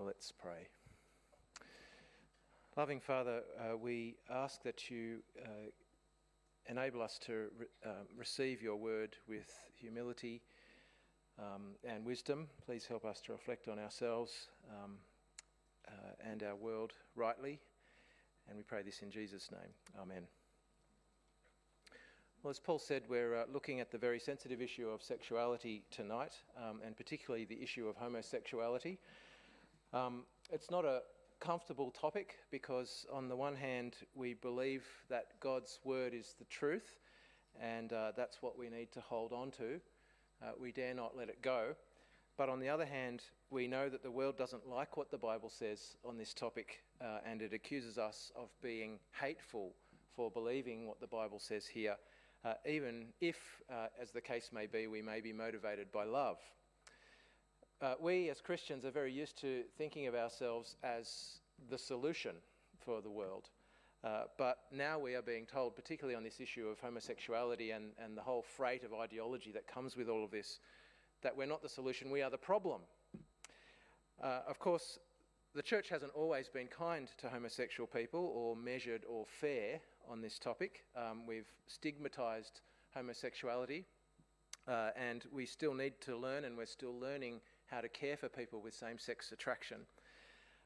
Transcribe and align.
Well, 0.00 0.06
let's 0.06 0.32
pray. 0.32 0.66
Loving 2.74 3.00
Father, 3.00 3.42
uh, 3.60 3.76
we 3.76 4.16
ask 4.30 4.62
that 4.62 4.90
you 4.90 5.18
uh, 5.44 5.68
enable 6.70 7.02
us 7.02 7.18
to 7.26 7.48
re- 7.58 7.66
uh, 7.84 8.04
receive 8.16 8.62
your 8.62 8.76
word 8.76 9.14
with 9.28 9.52
humility 9.78 10.40
um, 11.38 11.74
and 11.84 12.02
wisdom. 12.06 12.48
Please 12.64 12.86
help 12.86 13.04
us 13.04 13.20
to 13.26 13.32
reflect 13.32 13.68
on 13.68 13.78
ourselves 13.78 14.48
um, 14.70 14.92
uh, 15.86 16.30
and 16.30 16.44
our 16.44 16.56
world 16.56 16.94
rightly. 17.14 17.60
And 18.48 18.56
we 18.56 18.62
pray 18.62 18.80
this 18.80 19.02
in 19.02 19.10
Jesus' 19.10 19.50
name. 19.52 20.00
Amen. 20.00 20.22
Well, 22.42 22.50
as 22.50 22.58
Paul 22.58 22.78
said, 22.78 23.02
we're 23.06 23.36
uh, 23.36 23.44
looking 23.52 23.80
at 23.80 23.92
the 23.92 23.98
very 23.98 24.18
sensitive 24.18 24.62
issue 24.62 24.88
of 24.88 25.02
sexuality 25.02 25.82
tonight, 25.90 26.32
um, 26.56 26.80
and 26.86 26.96
particularly 26.96 27.44
the 27.44 27.62
issue 27.62 27.86
of 27.86 27.96
homosexuality. 27.96 28.98
Um, 29.92 30.24
it's 30.50 30.70
not 30.70 30.84
a 30.84 31.02
comfortable 31.40 31.90
topic 31.90 32.36
because, 32.50 33.06
on 33.12 33.28
the 33.28 33.36
one 33.36 33.56
hand, 33.56 33.96
we 34.14 34.34
believe 34.34 34.84
that 35.08 35.38
God's 35.40 35.80
word 35.84 36.14
is 36.14 36.34
the 36.38 36.44
truth, 36.44 36.98
and 37.60 37.92
uh, 37.92 38.12
that's 38.16 38.42
what 38.42 38.58
we 38.58 38.68
need 38.68 38.92
to 38.92 39.00
hold 39.00 39.32
on 39.32 39.50
to. 39.52 39.80
Uh, 40.42 40.52
we 40.60 40.72
dare 40.72 40.94
not 40.94 41.16
let 41.16 41.28
it 41.28 41.42
go. 41.42 41.74
But 42.36 42.48
on 42.48 42.60
the 42.60 42.68
other 42.68 42.86
hand, 42.86 43.22
we 43.50 43.66
know 43.66 43.88
that 43.88 44.02
the 44.02 44.10
world 44.10 44.38
doesn't 44.38 44.66
like 44.68 44.96
what 44.96 45.10
the 45.10 45.18
Bible 45.18 45.50
says 45.50 45.96
on 46.04 46.16
this 46.16 46.32
topic, 46.32 46.82
uh, 47.00 47.18
and 47.26 47.42
it 47.42 47.52
accuses 47.52 47.98
us 47.98 48.32
of 48.36 48.48
being 48.62 48.98
hateful 49.20 49.74
for 50.16 50.30
believing 50.30 50.86
what 50.86 51.00
the 51.00 51.06
Bible 51.06 51.38
says 51.38 51.66
here 51.66 51.96
uh, 52.44 52.54
even 52.66 53.06
if, 53.20 53.36
uh, 53.70 53.86
as 54.00 54.10
the 54.10 54.20
case 54.20 54.50
may 54.52 54.66
be, 54.66 54.86
we 54.86 55.02
may 55.02 55.20
be 55.20 55.32
motivated 55.32 55.92
by 55.92 56.04
love. 56.04 56.38
Uh, 57.82 57.94
we 57.98 58.28
as 58.28 58.42
Christians 58.42 58.84
are 58.84 58.90
very 58.90 59.10
used 59.10 59.38
to 59.38 59.62
thinking 59.78 60.06
of 60.06 60.14
ourselves 60.14 60.76
as 60.84 61.38
the 61.70 61.78
solution 61.78 62.32
for 62.84 63.00
the 63.00 63.08
world. 63.08 63.48
Uh, 64.04 64.24
but 64.36 64.58
now 64.70 64.98
we 64.98 65.14
are 65.14 65.22
being 65.22 65.46
told, 65.46 65.74
particularly 65.74 66.14
on 66.14 66.22
this 66.22 66.40
issue 66.40 66.68
of 66.68 66.78
homosexuality 66.78 67.70
and, 67.70 67.92
and 68.02 68.18
the 68.18 68.20
whole 68.20 68.42
freight 68.42 68.84
of 68.84 68.92
ideology 68.92 69.50
that 69.50 69.66
comes 69.66 69.96
with 69.96 70.10
all 70.10 70.22
of 70.22 70.30
this, 70.30 70.60
that 71.22 71.34
we're 71.34 71.46
not 71.46 71.62
the 71.62 71.70
solution, 71.70 72.10
we 72.10 72.20
are 72.20 72.28
the 72.28 72.36
problem. 72.36 72.82
Uh, 74.22 74.40
of 74.46 74.58
course, 74.58 74.98
the 75.54 75.62
church 75.62 75.88
hasn't 75.88 76.12
always 76.12 76.50
been 76.50 76.66
kind 76.66 77.08
to 77.16 77.30
homosexual 77.30 77.86
people 77.86 78.30
or 78.34 78.54
measured 78.54 79.04
or 79.08 79.24
fair 79.40 79.80
on 80.06 80.20
this 80.20 80.38
topic. 80.38 80.84
Um, 80.94 81.26
we've 81.26 81.50
stigmatised 81.66 82.60
homosexuality, 82.94 83.84
uh, 84.68 84.90
and 84.96 85.24
we 85.32 85.46
still 85.46 85.72
need 85.72 85.94
to 86.02 86.14
learn, 86.14 86.44
and 86.44 86.58
we're 86.58 86.66
still 86.66 86.98
learning 86.98 87.40
how 87.70 87.80
to 87.80 87.88
care 87.88 88.16
for 88.16 88.28
people 88.28 88.60
with 88.60 88.74
same 88.74 88.98
sex 88.98 89.32
attraction. 89.32 89.78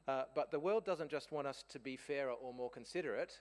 Uh, 0.06 0.24
but 0.34 0.50
the 0.50 0.58
world 0.58 0.84
doesn't 0.84 1.10
just 1.10 1.32
want 1.32 1.46
us 1.46 1.64
to 1.68 1.78
be 1.78 1.96
fairer 1.96 2.32
or 2.32 2.52
more 2.52 2.70
considerate. 2.70 3.38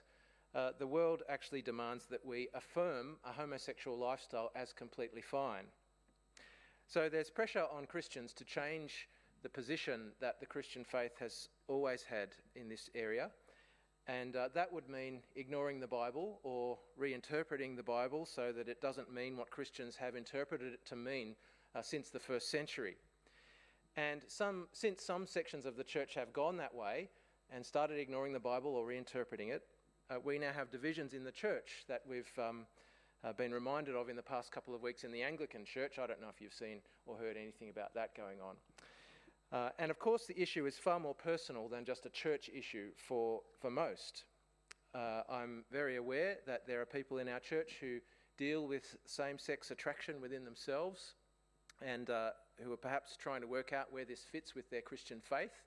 Uh, 0.54 0.70
the 0.78 0.86
world 0.86 1.22
actually 1.28 1.62
demands 1.62 2.06
that 2.06 2.24
we 2.24 2.48
affirm 2.54 3.16
a 3.24 3.32
homosexual 3.32 3.98
lifestyle 3.98 4.50
as 4.54 4.72
completely 4.72 5.20
fine. 5.20 5.64
So 6.86 7.08
there's 7.08 7.30
pressure 7.30 7.66
on 7.72 7.86
Christians 7.86 8.32
to 8.34 8.44
change 8.44 9.08
the 9.42 9.48
position 9.48 10.12
that 10.20 10.40
the 10.40 10.46
Christian 10.46 10.84
faith 10.84 11.18
has 11.18 11.48
always 11.68 12.02
had 12.02 12.30
in 12.54 12.68
this 12.68 12.88
area. 12.94 13.30
And 14.06 14.36
uh, 14.36 14.48
that 14.54 14.72
would 14.72 14.88
mean 14.88 15.22
ignoring 15.34 15.80
the 15.80 15.86
Bible 15.86 16.40
or 16.42 16.78
reinterpreting 17.00 17.76
the 17.76 17.82
Bible 17.82 18.26
so 18.26 18.52
that 18.52 18.68
it 18.68 18.80
doesn't 18.80 19.12
mean 19.12 19.36
what 19.36 19.50
Christians 19.50 19.96
have 19.96 20.14
interpreted 20.14 20.72
it 20.72 20.86
to 20.86 20.96
mean 20.96 21.36
uh, 21.74 21.82
since 21.82 22.10
the 22.10 22.20
first 22.20 22.50
century. 22.50 22.96
And 23.96 24.22
some, 24.26 24.66
since 24.72 25.04
some 25.04 25.26
sections 25.26 25.66
of 25.66 25.76
the 25.76 25.84
church 25.84 26.14
have 26.14 26.32
gone 26.32 26.56
that 26.56 26.74
way 26.74 27.10
and 27.50 27.64
started 27.64 27.98
ignoring 27.98 28.32
the 28.32 28.40
Bible 28.40 28.74
or 28.74 28.86
reinterpreting 28.86 29.50
it, 29.50 29.62
uh, 30.10 30.16
we 30.22 30.38
now 30.38 30.52
have 30.52 30.70
divisions 30.70 31.14
in 31.14 31.24
the 31.24 31.32
church 31.32 31.84
that 31.88 32.02
we've 32.08 32.30
um, 32.38 32.66
uh, 33.22 33.32
been 33.32 33.52
reminded 33.52 33.94
of 33.94 34.08
in 34.08 34.16
the 34.16 34.22
past 34.22 34.50
couple 34.50 34.74
of 34.74 34.82
weeks 34.82 35.04
in 35.04 35.12
the 35.12 35.22
Anglican 35.22 35.64
church. 35.64 35.98
I 35.98 36.06
don't 36.06 36.20
know 36.20 36.28
if 36.28 36.40
you've 36.40 36.52
seen 36.52 36.80
or 37.06 37.16
heard 37.16 37.36
anything 37.36 37.70
about 37.70 37.94
that 37.94 38.16
going 38.16 38.38
on. 38.40 38.56
Uh, 39.52 39.70
and 39.78 39.90
of 39.90 39.98
course, 39.98 40.26
the 40.26 40.40
issue 40.40 40.66
is 40.66 40.76
far 40.76 40.98
more 40.98 41.14
personal 41.14 41.68
than 41.68 41.84
just 41.84 42.04
a 42.06 42.10
church 42.10 42.50
issue 42.52 42.88
for, 42.96 43.40
for 43.60 43.70
most. 43.70 44.24
Uh, 44.94 45.22
I'm 45.30 45.64
very 45.70 45.96
aware 45.96 46.38
that 46.46 46.66
there 46.66 46.80
are 46.80 46.86
people 46.86 47.18
in 47.18 47.28
our 47.28 47.40
church 47.40 47.76
who 47.80 47.98
deal 48.36 48.66
with 48.66 48.96
same 49.06 49.38
sex 49.38 49.70
attraction 49.70 50.20
within 50.20 50.44
themselves 50.44 51.14
and 51.82 52.10
uh, 52.10 52.30
who 52.62 52.72
are 52.72 52.76
perhaps 52.76 53.16
trying 53.16 53.40
to 53.40 53.46
work 53.46 53.72
out 53.72 53.92
where 53.92 54.04
this 54.04 54.20
fits 54.20 54.54
with 54.54 54.68
their 54.70 54.82
Christian 54.82 55.20
faith. 55.20 55.62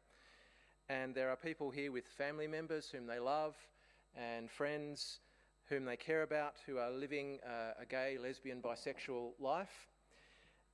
And 0.90 1.14
there 1.14 1.30
are 1.30 1.36
people 1.36 1.70
here 1.70 1.92
with 1.92 2.08
family 2.08 2.48
members 2.48 2.90
whom 2.90 3.08
they 3.08 3.20
love 3.20 3.56
and 4.16 4.50
friends 4.50 5.20
whom 5.70 5.86
they 5.86 5.98
care 5.98 6.24
about 6.24 6.56
who 6.66 6.78
are 6.78 6.92
living 6.92 7.40
uh, 7.46 7.82
a 7.82 7.86
gay, 7.86 8.18
lesbian, 8.22 8.62
bisexual 8.62 9.32
life. 9.40 9.88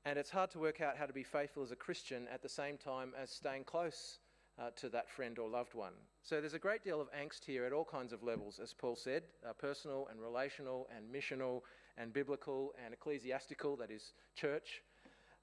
And 0.05 0.19
it's 0.19 0.29
hard 0.29 0.51
to 0.51 0.59
work 0.59 0.81
out 0.81 0.97
how 0.97 1.05
to 1.05 1.13
be 1.13 1.23
faithful 1.23 1.63
as 1.63 1.71
a 1.71 1.75
Christian 1.75 2.27
at 2.31 2.41
the 2.41 2.49
same 2.49 2.77
time 2.77 3.13
as 3.19 3.31
staying 3.31 3.63
close 3.63 4.19
uh, 4.59 4.69
to 4.75 4.89
that 4.89 5.09
friend 5.09 5.39
or 5.39 5.49
loved 5.49 5.73
one. 5.73 5.93
So 6.21 6.39
there's 6.39 6.53
a 6.53 6.59
great 6.59 6.83
deal 6.83 7.01
of 7.01 7.07
angst 7.11 7.45
here 7.45 7.65
at 7.65 7.73
all 7.73 7.85
kinds 7.85 8.13
of 8.13 8.21
levels, 8.21 8.59
as 8.61 8.73
Paul 8.73 8.95
said 8.95 9.23
uh, 9.47 9.53
personal 9.53 10.07
and 10.11 10.21
relational 10.21 10.87
and 10.95 11.05
missional 11.11 11.61
and 11.97 12.13
biblical 12.13 12.73
and 12.83 12.93
ecclesiastical, 12.93 13.75
that 13.77 13.89
is, 13.89 14.13
church. 14.35 14.83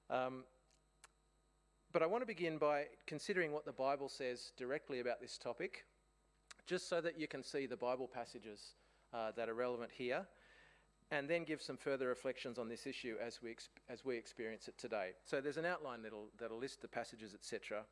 Um, 0.09 0.43
but 1.91 2.01
I 2.01 2.05
want 2.05 2.21
to 2.21 2.27
begin 2.27 2.57
by 2.57 2.85
considering 3.05 3.51
what 3.51 3.65
the 3.65 3.71
Bible 3.71 4.07
says 4.07 4.51
directly 4.57 4.99
about 4.99 5.19
this 5.19 5.37
topic, 5.37 5.85
just 6.65 6.87
so 6.87 7.01
that 7.01 7.19
you 7.19 7.27
can 7.27 7.43
see 7.43 7.65
the 7.65 7.75
Bible 7.75 8.07
passages 8.07 8.75
uh, 9.13 9.31
that 9.35 9.49
are 9.49 9.53
relevant 9.53 9.91
here 9.91 10.25
and 11.11 11.29
then 11.29 11.43
give 11.43 11.61
some 11.61 11.75
further 11.75 12.07
reflections 12.07 12.57
on 12.57 12.69
this 12.69 12.87
issue 12.87 13.15
as 13.21 13.41
we, 13.41 13.55
as 13.89 14.05
we 14.05 14.15
experience 14.15 14.69
it 14.69 14.77
today. 14.77 15.09
So 15.25 15.41
there's 15.41 15.57
an 15.57 15.65
outline 15.65 16.01
that'll, 16.01 16.29
that'll 16.39 16.57
list 16.57 16.81
the 16.81 16.87
passages, 16.87 17.33
etc. 17.33 17.83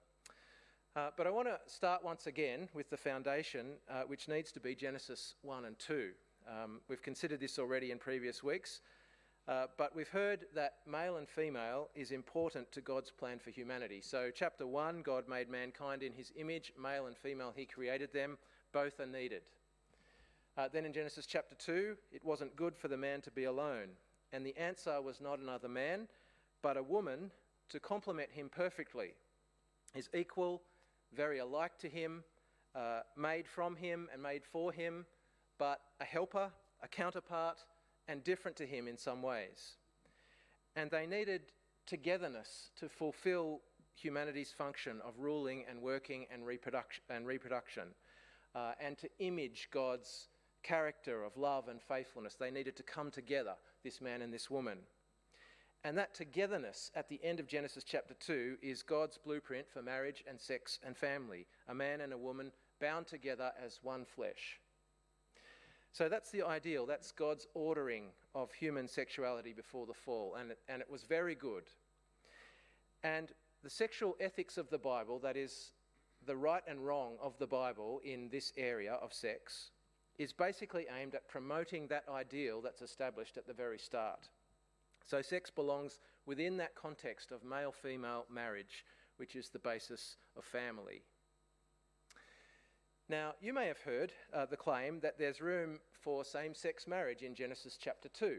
Uh, 0.96 1.10
but 1.18 1.28
I 1.28 1.30
want 1.30 1.50
to 1.50 1.60
start 1.68 2.04
once 2.04 2.28
again 2.28 2.70
with 2.74 2.90
the 2.90 2.96
foundation, 2.96 3.74
uh, 3.90 4.04
which 4.08 4.30
needs 4.30 4.54
to 4.54 4.62
be 4.62 4.74
Genesis 4.74 5.36
1 5.42 5.66
and 5.66 5.78
2. 5.78 6.12
Um, 6.48 6.80
we've 6.88 7.04
considered 7.04 7.42
this 7.42 7.60
already 7.60 7.92
in 7.92 8.00
previous 8.00 8.42
weeks, 8.42 8.80
uh, 9.50 9.66
but 9.80 9.96
we've 9.96 10.10
heard 10.10 10.46
that 10.54 10.76
male 10.88 11.18
and 11.18 11.28
female 11.28 11.90
is 11.96 12.12
important 12.12 12.72
to 12.72 12.82
God's 12.82 13.10
plan 13.10 13.40
for 13.40 13.50
humanity. 13.50 14.00
So, 14.00 14.30
chapter 14.34 14.68
1, 14.68 15.02
God 15.02 15.28
made 15.28 15.50
mankind 15.50 16.04
in 16.04 16.14
his 16.14 16.32
image, 16.36 16.72
male 16.80 17.08
and 17.08 17.18
female, 17.18 17.52
he 17.56 17.66
created 17.66 18.14
them, 18.14 18.38
both 18.72 19.00
are 19.00 19.08
needed. 19.08 19.42
Uh, 20.56 20.68
then 20.72 20.86
in 20.86 20.94
Genesis 20.94 21.26
chapter 21.26 21.56
2, 21.56 21.98
it 22.12 22.24
wasn't 22.24 22.56
good 22.56 22.76
for 22.76 22.90
the 22.90 22.98
man 22.98 23.22
to 23.22 23.32
be 23.32 23.46
alone. 23.46 23.88
And 24.34 24.46
the 24.46 24.56
answer 24.56 25.02
was 25.02 25.20
not 25.20 25.40
another 25.40 25.68
man, 25.68 26.08
but 26.62 26.78
a 26.78 26.84
woman 26.84 27.32
to 27.70 27.80
complement 27.80 28.30
him 28.32 28.50
perfectly. 28.56 29.14
His 29.96 30.10
equal, 30.14 30.62
very 31.12 31.40
alike 31.40 31.76
to 31.80 31.90
him, 31.90 32.24
uh, 32.76 33.00
made 33.18 33.48
from 33.48 33.76
him 33.76 34.10
and 34.14 34.22
made 34.22 34.44
for 34.46 34.72
him, 34.72 35.08
but 35.58 35.80
a 36.00 36.06
helper, 36.06 36.52
a 36.84 36.88
counterpart, 36.88 37.58
and 38.10 38.24
different 38.24 38.58
to 38.58 38.66
him 38.66 38.88
in 38.88 38.98
some 38.98 39.22
ways. 39.22 39.78
And 40.76 40.90
they 40.90 41.06
needed 41.06 41.44
togetherness 41.86 42.72
to 42.80 42.90
fulfill 42.90 43.62
humanity's 43.96 44.52
function 44.52 45.00
of 45.06 45.14
ruling 45.20 45.64
and 45.70 45.82
working 45.82 46.26
and 46.34 46.46
reproduction, 46.46 47.04
and, 47.10 47.28
reproduction, 47.28 47.90
uh, 48.56 48.72
and 48.82 48.98
to 48.98 49.10
image 49.20 49.70
God's 49.72 50.28
character 50.64 51.24
of 51.24 51.38
love 51.38 51.68
and 51.68 51.82
faithfulness. 51.82 52.36
They 52.36 52.52
needed 52.52 52.76
to 52.78 52.84
come 52.84 53.12
together, 53.12 53.54
this 53.84 54.02
man 54.02 54.22
and 54.22 54.34
this 54.34 54.50
woman. 54.50 54.80
And 55.84 55.98
that 55.98 56.14
togetherness 56.14 56.92
at 56.96 57.08
the 57.08 57.24
end 57.24 57.40
of 57.40 57.48
Genesis 57.48 57.84
chapter 57.86 58.14
2 58.14 58.58
is 58.62 58.82
God's 58.82 59.18
blueprint 59.18 59.68
for 59.72 59.82
marriage 59.82 60.24
and 60.28 60.40
sex 60.40 60.80
and 60.86 60.98
family 60.98 61.46
a 61.70 61.76
man 61.76 62.02
and 62.02 62.12
a 62.12 62.18
woman 62.18 62.52
bound 62.82 63.08
together 63.08 63.52
as 63.64 63.80
one 63.82 64.06
flesh. 64.06 64.60
So 65.92 66.08
that's 66.08 66.32
the 66.32 66.44
ideal. 66.44 66.86
That's 66.86 67.12
God's 67.12 67.48
ordering 67.54 68.06
of 68.36 68.52
human 68.54 68.88
sexuality 68.88 69.54
before 69.54 69.86
the 69.86 69.94
fall. 69.94 70.36
And 70.40 70.52
it, 70.52 70.60
and 70.68 70.82
it 70.82 70.90
was 70.90 71.04
very 71.04 71.36
good. 71.36 71.64
And 73.04 73.32
the 73.64 73.70
sexual 73.70 74.16
ethics 74.20 74.58
of 74.58 74.70
the 74.70 74.78
Bible, 74.78 75.20
that 75.20 75.36
is, 75.36 75.72
the 76.26 76.36
right 76.36 76.64
and 76.68 76.86
wrong 76.86 77.14
of 77.22 77.38
the 77.40 77.48
Bible 77.48 78.02
in 78.04 78.30
this 78.30 78.54
area 78.58 78.94
of 78.94 79.14
sex, 79.14 79.72
is 80.18 80.34
basically 80.34 80.86
aimed 81.00 81.16
at 81.16 81.28
promoting 81.28 81.88
that 81.88 82.04
ideal 82.10 82.62
that's 82.62 82.82
established 82.82 83.38
at 83.38 83.48
the 83.48 83.54
very 83.54 83.80
start. 83.80 84.28
So, 85.06 85.22
sex 85.22 85.50
belongs 85.50 86.00
within 86.26 86.58
that 86.58 86.76
context 86.76 87.32
of 87.32 87.44
male 87.44 87.72
female 87.72 88.26
marriage, 88.30 88.86
which 89.18 89.36
is 89.36 89.50
the 89.50 89.60
basis 89.60 90.18
of 90.38 90.44
family. 90.44 91.04
Now, 93.10 93.34
you 93.42 93.54
may 93.54 93.66
have 93.66 93.80
heard 93.80 94.12
uh, 94.36 94.46
the 94.46 94.56
claim 94.56 95.00
that 95.00 95.18
there's 95.18 95.42
room 95.42 95.80
for 96.00 96.24
same 96.24 96.54
sex 96.54 96.86
marriage 96.88 97.24
in 97.24 97.34
Genesis 97.34 97.76
chapter 97.76 98.08
2. 98.08 98.38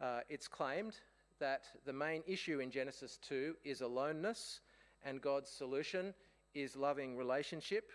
Uh, 0.00 0.20
it's 0.28 0.46
claimed 0.46 0.94
that 1.40 1.64
the 1.84 1.92
main 1.92 2.22
issue 2.24 2.60
in 2.60 2.70
Genesis 2.70 3.18
2 3.22 3.56
is 3.64 3.80
aloneness, 3.80 4.60
and 5.02 5.20
God's 5.20 5.50
solution 5.50 6.14
is 6.54 6.76
loving 6.76 7.16
relationship, 7.16 7.90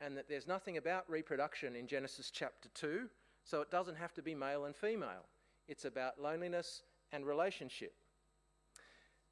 and 0.00 0.16
that 0.16 0.28
there's 0.28 0.48
nothing 0.48 0.76
about 0.76 1.08
reproduction 1.08 1.76
in 1.76 1.86
Genesis 1.86 2.32
chapter 2.32 2.68
2, 2.74 3.08
so 3.44 3.60
it 3.60 3.70
doesn't 3.70 3.96
have 3.96 4.12
to 4.14 4.22
be 4.22 4.34
male 4.34 4.64
and 4.64 4.74
female. 4.74 5.24
It's 5.68 5.84
about 5.84 6.20
loneliness 6.20 6.82
and 7.12 7.24
relationship. 7.24 7.94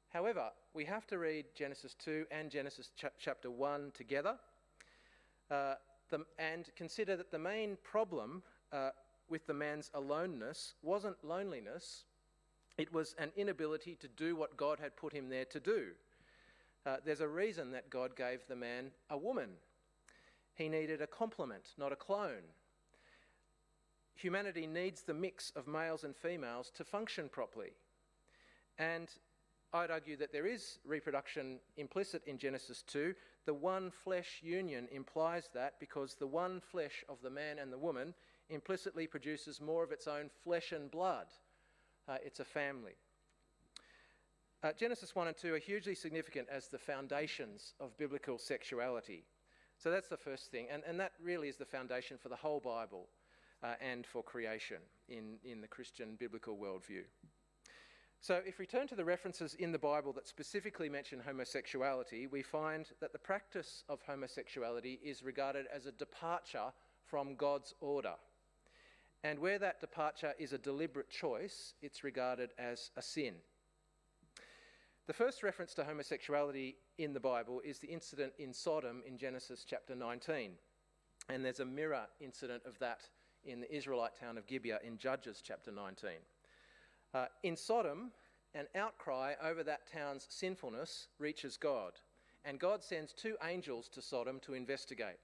However, 0.07 0.51
we 0.73 0.85
have 0.85 1.05
to 1.07 1.17
read 1.17 1.47
Genesis 1.53 1.95
2 1.95 2.27
and 2.31 2.49
Genesis 2.49 2.91
ch- 2.95 3.07
chapter 3.19 3.51
1 3.51 3.91
together 3.93 4.37
uh, 5.49 5.75
the, 6.09 6.25
and 6.39 6.69
consider 6.75 7.15
that 7.15 7.31
the 7.31 7.39
main 7.39 7.77
problem 7.83 8.43
uh, 8.71 8.89
with 9.29 9.45
the 9.47 9.53
man's 9.53 9.91
aloneness 9.93 10.75
wasn't 10.81 11.17
loneliness, 11.23 12.05
it 12.77 12.93
was 12.93 13.15
an 13.17 13.31
inability 13.35 13.95
to 13.95 14.07
do 14.07 14.35
what 14.35 14.55
God 14.57 14.79
had 14.79 14.95
put 14.95 15.13
him 15.13 15.29
there 15.29 15.45
to 15.45 15.59
do. 15.59 15.87
Uh, 16.85 16.97
there's 17.03 17.21
a 17.21 17.27
reason 17.27 17.71
that 17.71 17.89
God 17.89 18.15
gave 18.15 18.39
the 18.47 18.55
man 18.55 18.91
a 19.09 19.17
woman. 19.17 19.49
He 20.55 20.69
needed 20.69 21.01
a 21.01 21.07
complement, 21.07 21.73
not 21.77 21.91
a 21.91 21.95
clone. 21.95 22.43
Humanity 24.15 24.65
needs 24.65 25.01
the 25.01 25.13
mix 25.13 25.51
of 25.55 25.67
males 25.67 26.03
and 26.03 26.15
females 26.15 26.71
to 26.75 26.83
function 26.83 27.29
properly. 27.29 27.71
And 28.79 29.09
I'd 29.73 29.91
argue 29.91 30.17
that 30.17 30.31
there 30.31 30.47
is 30.47 30.79
reproduction 30.85 31.59
implicit 31.77 32.23
in 32.25 32.37
Genesis 32.37 32.83
2. 32.87 33.13
The 33.47 33.53
one 33.53 33.91
flesh 33.91 34.41
union 34.43 34.89
implies 34.91 35.49
that 35.53 35.79
because 35.79 36.15
the 36.15 36.27
one 36.27 36.59
flesh 36.59 37.05
of 37.07 37.21
the 37.21 37.29
man 37.29 37.59
and 37.59 37.71
the 37.71 37.77
woman 37.77 38.13
implicitly 38.49 39.07
produces 39.07 39.61
more 39.61 39.85
of 39.85 39.93
its 39.93 40.05
own 40.05 40.29
flesh 40.43 40.73
and 40.73 40.91
blood. 40.91 41.27
Uh, 42.09 42.17
it's 42.25 42.41
a 42.41 42.45
family. 42.45 42.97
Uh, 44.63 44.73
Genesis 44.77 45.15
1 45.15 45.27
and 45.29 45.37
2 45.37 45.53
are 45.53 45.59
hugely 45.59 45.95
significant 45.95 46.49
as 46.51 46.67
the 46.67 46.77
foundations 46.77 47.73
of 47.79 47.97
biblical 47.97 48.37
sexuality. 48.37 49.23
So 49.77 49.91
that's 49.91 50.09
the 50.09 50.17
first 50.17 50.51
thing, 50.51 50.67
and, 50.69 50.83
and 50.85 50.99
that 50.99 51.13
really 51.23 51.47
is 51.47 51.55
the 51.55 51.65
foundation 51.65 52.17
for 52.17 52.27
the 52.27 52.35
whole 52.35 52.59
Bible 52.59 53.07
uh, 53.63 53.75
and 53.79 54.05
for 54.05 54.23
creation 54.23 54.81
in, 55.07 55.37
in 55.45 55.61
the 55.61 55.67
Christian 55.69 56.17
biblical 56.19 56.57
worldview. 56.57 57.03
So, 58.27 58.41
if 58.45 58.59
we 58.59 58.65
turn 58.65 58.89
to 58.89 58.95
the 58.95 59.05
references 59.05 59.53
in 59.53 59.71
the 59.71 59.79
Bible 59.79 60.11
that 60.11 60.27
specifically 60.27 60.89
mention 60.89 61.21
homosexuality, 61.25 62.27
we 62.27 62.41
find 62.41 62.85
that 62.99 63.13
the 63.13 63.17
practice 63.17 63.85
of 63.87 64.01
homosexuality 64.05 64.99
is 65.01 65.23
regarded 65.23 65.65
as 65.73 65.85
a 65.85 65.93
departure 65.93 66.73
from 67.05 67.35
God's 67.35 67.73
order. 67.79 68.15
And 69.23 69.39
where 69.39 69.57
that 69.59 69.79
departure 69.79 70.33
is 70.37 70.51
a 70.51 70.57
deliberate 70.57 71.09
choice, 71.09 71.73
it's 71.81 72.03
regarded 72.03 72.49
as 72.59 72.91
a 72.97 73.01
sin. 73.01 73.35
The 75.05 75.13
first 75.13 75.41
reference 75.41 75.73
to 75.75 75.85
homosexuality 75.85 76.75
in 76.97 77.13
the 77.13 77.21
Bible 77.21 77.61
is 77.63 77.79
the 77.79 77.87
incident 77.87 78.33
in 78.37 78.51
Sodom 78.51 79.03
in 79.07 79.17
Genesis 79.17 79.63
chapter 79.65 79.95
19. 79.95 80.51
And 81.29 81.45
there's 81.45 81.61
a 81.61 81.65
mirror 81.65 82.07
incident 82.19 82.63
of 82.65 82.77
that 82.79 83.03
in 83.45 83.61
the 83.61 83.73
Israelite 83.73 84.19
town 84.19 84.37
of 84.37 84.47
Gibeah 84.47 84.79
in 84.83 84.97
Judges 84.97 85.41
chapter 85.41 85.71
19. 85.71 86.09
Uh, 87.13 87.25
in 87.43 87.55
Sodom, 87.55 88.11
an 88.53 88.67
outcry 88.75 89.33
over 89.43 89.63
that 89.63 89.91
town's 89.91 90.27
sinfulness 90.29 91.07
reaches 91.19 91.57
God, 91.57 91.93
and 92.45 92.59
God 92.59 92.83
sends 92.83 93.13
two 93.13 93.35
angels 93.43 93.87
to 93.89 94.01
Sodom 94.01 94.39
to 94.41 94.53
investigate. 94.53 95.19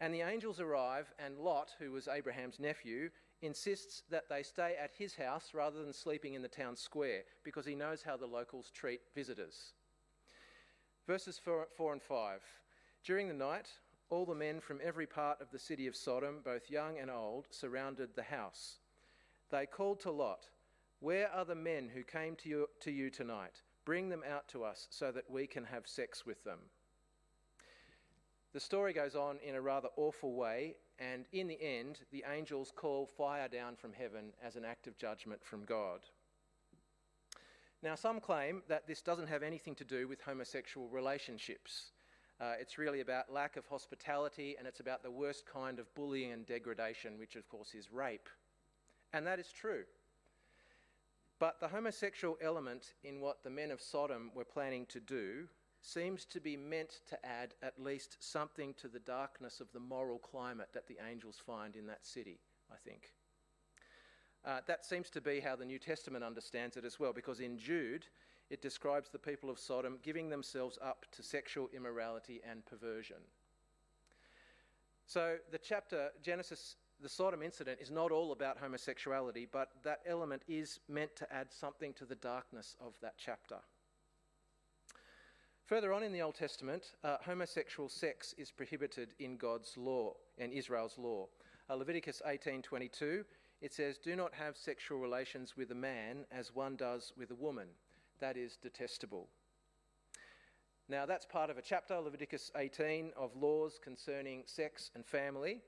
And 0.00 0.12
the 0.12 0.20
angels 0.20 0.60
arrive, 0.60 1.12
and 1.18 1.38
Lot, 1.38 1.70
who 1.78 1.92
was 1.92 2.08
Abraham's 2.08 2.60
nephew, 2.60 3.10
insists 3.42 4.02
that 4.10 4.28
they 4.28 4.42
stay 4.42 4.76
at 4.80 4.90
his 4.96 5.14
house 5.14 5.50
rather 5.54 5.82
than 5.82 5.92
sleeping 5.92 6.34
in 6.34 6.42
the 6.42 6.48
town 6.48 6.76
square 6.76 7.22
because 7.44 7.66
he 7.66 7.74
knows 7.74 8.02
how 8.02 8.16
the 8.16 8.26
locals 8.26 8.70
treat 8.70 9.00
visitors. 9.14 9.72
Verses 11.06 11.38
4, 11.38 11.68
four 11.76 11.92
and 11.92 12.02
5. 12.02 12.40
During 13.04 13.28
the 13.28 13.34
night, 13.34 13.68
all 14.10 14.26
the 14.26 14.34
men 14.34 14.60
from 14.60 14.80
every 14.82 15.06
part 15.06 15.40
of 15.40 15.50
the 15.50 15.58
city 15.58 15.86
of 15.86 15.96
Sodom, 15.96 16.40
both 16.44 16.70
young 16.70 16.98
and 16.98 17.10
old, 17.10 17.46
surrounded 17.50 18.10
the 18.14 18.22
house. 18.22 18.78
They 19.50 19.66
called 19.66 20.00
to 20.00 20.10
Lot, 20.10 20.48
Where 21.00 21.30
are 21.30 21.44
the 21.44 21.54
men 21.54 21.90
who 21.92 22.02
came 22.02 22.36
to 22.36 22.48
you, 22.48 22.68
to 22.80 22.90
you 22.90 23.10
tonight? 23.10 23.62
Bring 23.84 24.08
them 24.08 24.22
out 24.28 24.48
to 24.48 24.64
us 24.64 24.88
so 24.90 25.12
that 25.12 25.30
we 25.30 25.46
can 25.46 25.64
have 25.64 25.86
sex 25.86 26.24
with 26.24 26.42
them. 26.44 26.58
The 28.52 28.60
story 28.60 28.94
goes 28.94 29.14
on 29.14 29.38
in 29.46 29.54
a 29.54 29.60
rather 29.60 29.88
awful 29.96 30.34
way, 30.34 30.76
and 30.98 31.26
in 31.32 31.46
the 31.46 31.62
end, 31.62 32.00
the 32.10 32.24
angels 32.32 32.72
call 32.74 33.06
fire 33.06 33.48
down 33.48 33.76
from 33.76 33.92
heaven 33.92 34.32
as 34.42 34.56
an 34.56 34.64
act 34.64 34.86
of 34.86 34.96
judgment 34.96 35.44
from 35.44 35.64
God. 35.64 36.00
Now, 37.82 37.94
some 37.94 38.18
claim 38.18 38.62
that 38.68 38.86
this 38.86 39.02
doesn't 39.02 39.28
have 39.28 39.42
anything 39.42 39.74
to 39.74 39.84
do 39.84 40.08
with 40.08 40.22
homosexual 40.22 40.88
relationships. 40.88 41.92
Uh, 42.40 42.54
it's 42.58 42.78
really 42.78 43.00
about 43.00 43.32
lack 43.32 43.56
of 43.56 43.66
hospitality 43.66 44.56
and 44.58 44.66
it's 44.66 44.80
about 44.80 45.02
the 45.02 45.10
worst 45.10 45.44
kind 45.46 45.78
of 45.78 45.94
bullying 45.94 46.32
and 46.32 46.46
degradation, 46.46 47.18
which, 47.18 47.36
of 47.36 47.48
course, 47.48 47.74
is 47.74 47.92
rape. 47.92 48.28
And 49.12 49.26
that 49.26 49.38
is 49.38 49.48
true. 49.48 49.84
But 51.38 51.60
the 51.60 51.68
homosexual 51.68 52.38
element 52.40 52.94
in 53.04 53.20
what 53.20 53.42
the 53.42 53.50
men 53.50 53.70
of 53.70 53.80
Sodom 53.80 54.30
were 54.34 54.44
planning 54.44 54.86
to 54.86 55.00
do 55.00 55.48
seems 55.82 56.24
to 56.24 56.40
be 56.40 56.56
meant 56.56 57.00
to 57.08 57.26
add 57.26 57.54
at 57.62 57.78
least 57.78 58.16
something 58.20 58.74
to 58.74 58.88
the 58.88 58.98
darkness 58.98 59.60
of 59.60 59.70
the 59.72 59.80
moral 59.80 60.18
climate 60.18 60.70
that 60.72 60.86
the 60.88 60.98
angels 61.08 61.40
find 61.44 61.76
in 61.76 61.86
that 61.86 62.06
city, 62.06 62.40
I 62.72 62.76
think. 62.84 63.12
Uh, 64.44 64.60
that 64.66 64.84
seems 64.84 65.10
to 65.10 65.20
be 65.20 65.40
how 65.40 65.56
the 65.56 65.64
New 65.64 65.78
Testament 65.78 66.24
understands 66.24 66.76
it 66.76 66.84
as 66.84 66.98
well, 66.98 67.12
because 67.12 67.40
in 67.40 67.58
Jude, 67.58 68.06
it 68.48 68.62
describes 68.62 69.10
the 69.10 69.18
people 69.18 69.50
of 69.50 69.58
Sodom 69.58 69.98
giving 70.02 70.28
themselves 70.28 70.78
up 70.82 71.04
to 71.12 71.22
sexual 71.22 71.68
immorality 71.74 72.40
and 72.48 72.64
perversion. 72.64 73.16
So, 75.06 75.36
the 75.50 75.58
chapter, 75.58 76.10
Genesis, 76.22 76.76
the 77.00 77.08
Sodom 77.08 77.42
incident, 77.42 77.78
is 77.80 77.90
not 77.90 78.10
all 78.10 78.32
about 78.32 78.58
homosexuality, 78.58 79.46
but 79.50 79.70
that 79.84 80.00
element 80.06 80.42
is 80.48 80.80
meant 80.88 81.14
to 81.16 81.32
add 81.32 81.52
something 81.52 81.92
to 81.94 82.04
the 82.04 82.14
darkness 82.14 82.76
of 82.80 82.94
that 83.02 83.14
chapter. 83.18 83.56
Further 85.66 85.92
on 85.92 86.04
in 86.04 86.12
the 86.12 86.22
Old 86.22 86.36
Testament, 86.36 86.94
uh, 87.02 87.16
homosexual 87.24 87.88
sex 87.88 88.34
is 88.38 88.52
prohibited 88.52 89.14
in 89.18 89.36
God's 89.36 89.76
law 89.76 90.14
and 90.38 90.52
Israel's 90.52 90.96
law. 90.96 91.26
Uh, 91.68 91.74
Leviticus 91.74 92.22
18:22 92.24 93.24
it 93.60 93.72
says, 93.72 93.98
"Do 93.98 94.14
not 94.14 94.34
have 94.34 94.56
sexual 94.56 94.98
relations 94.98 95.56
with 95.56 95.72
a 95.72 95.74
man 95.74 96.26
as 96.30 96.54
one 96.54 96.76
does 96.76 97.12
with 97.16 97.32
a 97.32 97.34
woman. 97.34 97.74
That 98.20 98.36
is 98.36 98.56
detestable." 98.56 99.28
Now 100.88 101.04
that's 101.04 101.26
part 101.26 101.50
of 101.50 101.58
a 101.58 101.62
chapter, 101.62 101.98
Leviticus 101.98 102.52
18, 102.54 103.12
of 103.16 103.34
laws 103.34 103.80
concerning 103.82 104.46
sex 104.46 104.92
and 104.94 105.04
family. 105.04 105.62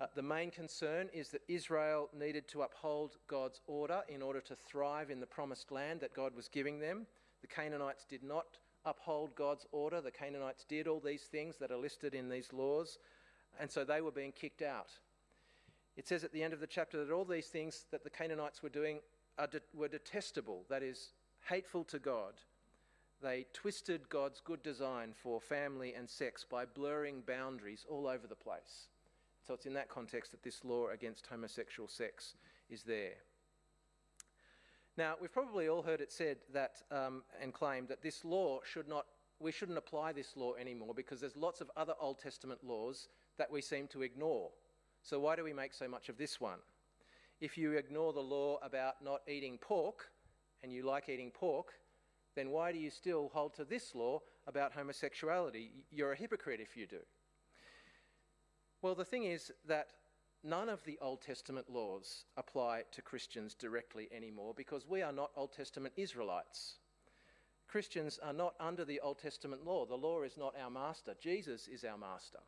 Uh, 0.00 0.06
the 0.14 0.22
main 0.22 0.50
concern 0.50 1.08
is 1.12 1.28
that 1.30 1.42
Israel 1.48 2.08
needed 2.16 2.46
to 2.48 2.62
uphold 2.62 3.16
God's 3.26 3.60
order 3.66 4.02
in 4.08 4.22
order 4.22 4.40
to 4.40 4.54
thrive 4.54 5.10
in 5.10 5.18
the 5.18 5.26
promised 5.26 5.72
land 5.72 6.00
that 6.00 6.14
God 6.14 6.36
was 6.36 6.48
giving 6.48 6.78
them. 6.78 7.06
The 7.40 7.48
Canaanites 7.48 8.04
did 8.04 8.22
not 8.22 8.58
uphold 8.84 9.34
God's 9.34 9.66
order. 9.72 10.00
The 10.00 10.12
Canaanites 10.12 10.64
did 10.68 10.86
all 10.86 11.00
these 11.00 11.22
things 11.22 11.56
that 11.56 11.72
are 11.72 11.76
listed 11.76 12.14
in 12.14 12.28
these 12.28 12.52
laws, 12.52 12.98
and 13.58 13.70
so 13.70 13.84
they 13.84 14.00
were 14.00 14.12
being 14.12 14.32
kicked 14.32 14.62
out. 14.62 14.90
It 15.96 16.06
says 16.06 16.22
at 16.22 16.32
the 16.32 16.44
end 16.44 16.52
of 16.52 16.60
the 16.60 16.66
chapter 16.68 17.04
that 17.04 17.12
all 17.12 17.24
these 17.24 17.48
things 17.48 17.86
that 17.90 18.04
the 18.04 18.10
Canaanites 18.10 18.62
were 18.62 18.68
doing 18.68 19.00
de- 19.50 19.60
were 19.74 19.88
detestable, 19.88 20.64
that 20.68 20.82
is, 20.82 21.12
hateful 21.48 21.82
to 21.84 21.98
God. 21.98 22.34
They 23.20 23.46
twisted 23.52 24.08
God's 24.08 24.40
good 24.40 24.62
design 24.62 25.12
for 25.12 25.40
family 25.40 25.94
and 25.94 26.08
sex 26.08 26.44
by 26.48 26.66
blurring 26.66 27.22
boundaries 27.26 27.84
all 27.88 28.06
over 28.06 28.28
the 28.28 28.36
place. 28.36 28.86
So 29.48 29.54
it's 29.54 29.64
in 29.64 29.72
that 29.74 29.88
context 29.88 30.32
that 30.32 30.42
this 30.42 30.62
law 30.62 30.88
against 30.88 31.26
homosexual 31.26 31.88
sex 31.88 32.34
is 32.68 32.82
there. 32.82 33.14
Now, 34.98 35.14
we've 35.18 35.32
probably 35.32 35.70
all 35.70 35.80
heard 35.80 36.02
it 36.02 36.12
said 36.12 36.36
that 36.52 36.82
um, 36.90 37.22
and 37.40 37.54
claimed 37.54 37.88
that 37.88 38.02
this 38.02 38.26
law 38.26 38.60
should 38.62 38.86
not, 38.86 39.06
we 39.40 39.50
shouldn't 39.50 39.78
apply 39.78 40.12
this 40.12 40.36
law 40.36 40.52
anymore 40.56 40.92
because 40.94 41.18
there's 41.18 41.34
lots 41.34 41.62
of 41.62 41.70
other 41.78 41.94
Old 41.98 42.18
Testament 42.18 42.62
laws 42.62 43.08
that 43.38 43.50
we 43.50 43.62
seem 43.62 43.86
to 43.88 44.02
ignore. 44.02 44.50
So, 45.02 45.18
why 45.18 45.34
do 45.34 45.44
we 45.44 45.54
make 45.54 45.72
so 45.72 45.88
much 45.88 46.10
of 46.10 46.18
this 46.18 46.38
one? 46.38 46.58
If 47.40 47.56
you 47.56 47.72
ignore 47.72 48.12
the 48.12 48.20
law 48.20 48.58
about 48.62 49.02
not 49.02 49.22
eating 49.26 49.56
pork 49.56 50.10
and 50.62 50.70
you 50.70 50.82
like 50.82 51.08
eating 51.08 51.30
pork, 51.30 51.72
then 52.36 52.50
why 52.50 52.70
do 52.70 52.78
you 52.78 52.90
still 52.90 53.30
hold 53.32 53.54
to 53.54 53.64
this 53.64 53.94
law 53.94 54.20
about 54.46 54.74
homosexuality? 54.74 55.70
You're 55.90 56.12
a 56.12 56.16
hypocrite 56.16 56.60
if 56.60 56.76
you 56.76 56.86
do. 56.86 57.00
Well, 58.80 58.94
the 58.94 59.04
thing 59.04 59.24
is 59.24 59.50
that 59.66 59.88
none 60.44 60.68
of 60.68 60.84
the 60.84 60.98
Old 61.02 61.20
Testament 61.20 61.68
laws 61.68 62.24
apply 62.36 62.84
to 62.92 63.02
Christians 63.02 63.54
directly 63.54 64.08
anymore 64.14 64.54
because 64.56 64.86
we 64.86 65.02
are 65.02 65.12
not 65.12 65.32
Old 65.34 65.52
Testament 65.52 65.94
Israelites. 65.96 66.76
Christians 67.66 68.20
are 68.22 68.32
not 68.32 68.54
under 68.60 68.84
the 68.84 69.00
Old 69.00 69.18
Testament 69.18 69.64
law. 69.66 69.84
The 69.84 69.96
law 69.96 70.22
is 70.22 70.38
not 70.38 70.54
our 70.62 70.70
master, 70.70 71.14
Jesus 71.20 71.66
is 71.66 71.84
our 71.84 71.98
master. 71.98 72.38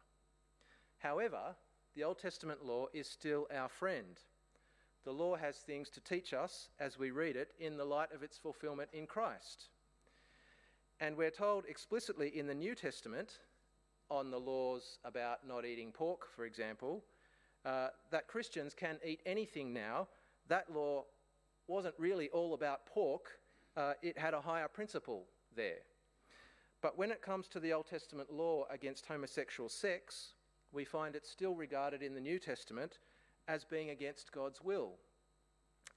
However, 0.98 1.56
the 1.96 2.04
Old 2.04 2.18
Testament 2.18 2.64
law 2.64 2.86
is 2.92 3.08
still 3.08 3.48
our 3.52 3.68
friend. 3.68 4.20
The 5.04 5.12
law 5.12 5.34
has 5.34 5.56
things 5.56 5.90
to 5.90 6.00
teach 6.00 6.32
us 6.32 6.68
as 6.78 6.98
we 6.98 7.10
read 7.10 7.34
it 7.34 7.52
in 7.58 7.76
the 7.76 7.84
light 7.84 8.12
of 8.14 8.22
its 8.22 8.38
fulfillment 8.38 8.90
in 8.92 9.06
Christ. 9.06 9.70
And 11.00 11.16
we're 11.16 11.30
told 11.30 11.64
explicitly 11.66 12.28
in 12.38 12.46
the 12.46 12.54
New 12.54 12.74
Testament 12.74 13.40
on 14.10 14.30
the 14.30 14.38
laws 14.38 14.98
about 15.04 15.46
not 15.46 15.64
eating 15.64 15.92
pork, 15.92 16.26
for 16.34 16.44
example, 16.44 17.04
uh, 17.64 17.88
that 18.10 18.26
Christians 18.26 18.74
can 18.74 18.98
eat 19.04 19.20
anything 19.26 19.72
now, 19.72 20.08
that 20.48 20.72
law 20.72 21.04
wasn't 21.66 21.94
really 21.98 22.28
all 22.30 22.54
about 22.54 22.86
pork, 22.86 23.38
uh, 23.76 23.92
it 24.02 24.18
had 24.18 24.34
a 24.34 24.40
higher 24.40 24.68
principle 24.68 25.24
there. 25.54 25.78
But 26.82 26.98
when 26.98 27.10
it 27.10 27.22
comes 27.22 27.46
to 27.48 27.60
the 27.60 27.72
Old 27.72 27.86
Testament 27.86 28.32
law 28.32 28.64
against 28.70 29.06
homosexual 29.06 29.68
sex, 29.68 30.34
we 30.72 30.84
find 30.84 31.14
it 31.14 31.26
still 31.26 31.54
regarded 31.54 32.02
in 32.02 32.14
the 32.14 32.20
New 32.20 32.38
Testament 32.38 32.98
as 33.48 33.64
being 33.64 33.90
against 33.90 34.32
God's 34.32 34.62
will. 34.62 34.92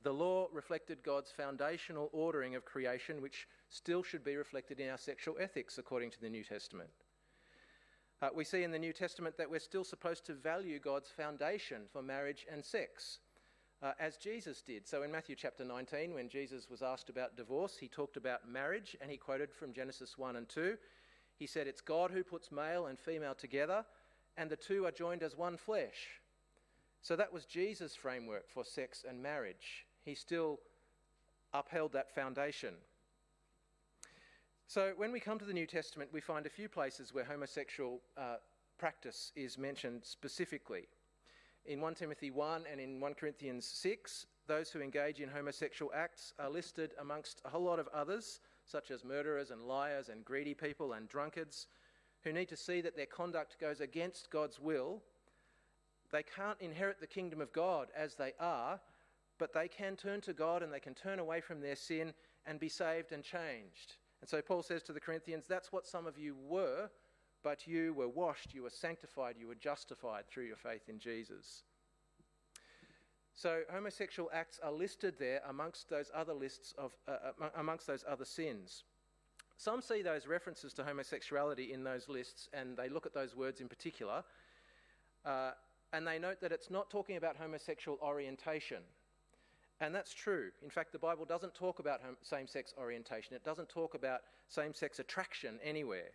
The 0.03 0.13
law 0.13 0.47
reflected 0.51 1.01
God's 1.01 1.31
foundational 1.31 2.09
ordering 2.11 2.55
of 2.55 2.65
creation, 2.65 3.21
which 3.21 3.47
still 3.69 4.03
should 4.03 4.23
be 4.23 4.35
reflected 4.35 4.79
in 4.81 4.89
our 4.89 4.97
sexual 4.97 5.35
ethics 5.39 5.77
according 5.77 6.11
to 6.11 6.21
the 6.21 6.29
New 6.29 6.43
Testament. 6.43 6.89
Uh, 8.23 8.29
we 8.33 8.45
see 8.45 8.63
in 8.63 8.71
the 8.71 8.79
New 8.79 8.93
Testament 8.93 9.37
that 9.37 9.49
we're 9.49 9.59
still 9.59 9.83
supposed 9.83 10.25
to 10.25 10.33
value 10.33 10.79
God's 10.79 11.09
foundation 11.09 11.81
for 11.91 12.01
marriage 12.01 12.45
and 12.49 12.63
sex, 12.63 13.19
uh, 13.81 13.91
as 13.99 14.15
Jesus 14.15 14.61
did. 14.61 14.87
So 14.87 15.03
in 15.03 15.11
Matthew 15.11 15.35
chapter 15.35 15.65
19, 15.65 16.13
when 16.13 16.29
Jesus 16.29 16.69
was 16.69 16.81
asked 16.81 17.09
about 17.09 17.35
divorce, 17.35 17.75
he 17.77 17.89
talked 17.89 18.15
about 18.15 18.47
marriage 18.47 18.95
and 19.01 19.11
he 19.11 19.17
quoted 19.17 19.51
from 19.51 19.73
Genesis 19.73 20.17
1 20.17 20.37
and 20.37 20.47
2. 20.47 20.77
He 21.37 21.45
said, 21.45 21.67
It's 21.67 21.81
God 21.81 22.11
who 22.11 22.23
puts 22.23 22.49
male 22.49 22.85
and 22.85 22.97
female 22.97 23.35
together, 23.35 23.83
and 24.37 24.49
the 24.49 24.55
two 24.55 24.85
are 24.85 24.91
joined 24.91 25.21
as 25.21 25.37
one 25.37 25.57
flesh. 25.57 26.21
So 27.01 27.17
that 27.17 27.33
was 27.33 27.43
Jesus' 27.43 27.93
framework 27.93 28.49
for 28.49 28.63
sex 28.63 29.03
and 29.05 29.21
marriage. 29.21 29.85
He 30.05 30.15
still 30.15 30.61
upheld 31.53 31.91
that 31.91 32.15
foundation. 32.15 32.75
So 34.67 34.93
when 34.97 35.11
we 35.11 35.19
come 35.19 35.39
to 35.39 35.45
the 35.45 35.53
New 35.53 35.67
Testament, 35.67 36.09
we 36.11 36.21
find 36.21 36.45
a 36.45 36.49
few 36.49 36.67
places 36.67 37.13
where 37.13 37.23
homosexual 37.23 38.01
uh, 38.17 38.37
practice 38.77 39.31
is 39.35 39.57
mentioned 39.57 40.01
specifically 40.03 40.87
in 41.65 41.79
1 41.79 41.95
Timothy 41.95 42.31
1 42.31 42.63
and 42.69 42.79
in 42.79 42.99
1 42.99 43.13
Corinthians 43.13 43.65
6, 43.65 44.25
those 44.47 44.69
who 44.69 44.81
engage 44.81 45.21
in 45.21 45.29
homosexual 45.29 45.91
acts 45.95 46.33
are 46.37 46.49
listed 46.49 46.91
amongst 46.99 47.41
a 47.45 47.49
whole 47.49 47.63
lot 47.63 47.79
of 47.79 47.87
others, 47.93 48.41
such 48.65 48.91
as 48.91 49.05
murderers 49.05 49.51
and 49.51 49.61
liars 49.61 50.09
and 50.09 50.25
greedy 50.25 50.53
people 50.53 50.93
and 50.93 51.07
drunkards, 51.07 51.67
who 52.23 52.33
need 52.33 52.49
to 52.49 52.57
see 52.57 52.81
that 52.81 52.95
their 52.95 53.05
conduct 53.05 53.57
goes 53.59 53.79
against 53.79 54.29
God's 54.29 54.59
will. 54.59 55.01
They 56.11 56.23
can't 56.23 56.59
inherit 56.59 56.99
the 56.99 57.07
kingdom 57.07 57.39
of 57.41 57.53
God 57.53 57.87
as 57.95 58.15
they 58.15 58.33
are, 58.39 58.79
but 59.39 59.53
they 59.53 59.67
can 59.67 59.95
turn 59.95 60.21
to 60.21 60.33
God 60.33 60.63
and 60.63 60.71
they 60.71 60.79
can 60.79 60.93
turn 60.93 61.19
away 61.19 61.41
from 61.41 61.61
their 61.61 61.75
sin 61.75 62.13
and 62.45 62.59
be 62.59 62.69
saved 62.69 63.11
and 63.11 63.23
changed. 63.23 63.95
And 64.23 64.29
so 64.29 64.41
Paul 64.41 64.63
says 64.63 64.81
to 64.83 64.93
the 64.93 65.01
Corinthians, 65.01 65.47
That's 65.49 65.73
what 65.73 65.85
some 65.85 66.07
of 66.07 66.17
you 66.17 66.35
were 66.47 66.89
but 67.43 67.67
you 67.67 67.93
were 67.93 68.07
washed, 68.07 68.53
you 68.53 68.63
were 68.63 68.69
sanctified, 68.69 69.35
you 69.37 69.47
were 69.47 69.55
justified 69.55 70.23
through 70.27 70.45
your 70.45 70.55
faith 70.55 70.87
in 70.87 70.97
Jesus. 70.97 71.63
So 73.35 73.61
homosexual 73.71 74.29
acts 74.33 74.59
are 74.63 74.71
listed 74.71 75.15
there 75.19 75.41
amongst 75.49 75.89
those 75.89 76.09
other 76.15 76.33
lists 76.33 76.73
of 76.77 76.93
uh, 77.07 77.31
uh 77.41 77.49
amongst 77.57 77.85
those 77.85 78.05
other 78.07 78.25
sins. 78.25 78.83
Some 79.57 79.81
see 79.81 80.01
those 80.01 80.25
references 80.27 80.73
to 80.75 80.83
homosexuality 80.83 81.73
in 81.73 81.83
those 81.83 82.07
lists 82.07 82.47
and 82.53 82.77
they 82.77 82.89
look 82.89 83.05
at 83.05 83.13
those 83.13 83.35
words 83.35 83.59
in 83.59 83.67
particular 83.67 84.23
uh, 85.25 85.51
and 85.91 86.07
they 86.07 86.17
note 86.17 86.39
that 86.41 86.51
it's 86.51 86.71
not 86.71 86.89
talking 86.89 87.17
about 87.17 87.35
homosexual 87.35 87.97
orientation. 88.01 88.83
And 89.81 89.93
that's 89.93 90.13
true. 90.13 90.49
In 90.61 90.69
fact, 90.69 90.91
the 90.91 90.99
Bible 90.99 91.25
doesn't 91.25 91.55
talk 91.55 91.79
about 91.79 92.01
same 92.21 92.47
sex 92.47 92.73
orientation, 92.77 93.35
it 93.35 93.43
doesn't 93.43 93.69
talk 93.69 93.95
about 93.95 94.21
same 94.47 94.73
sex 94.73 94.99
attraction 94.99 95.59
anywhere. 95.63 96.11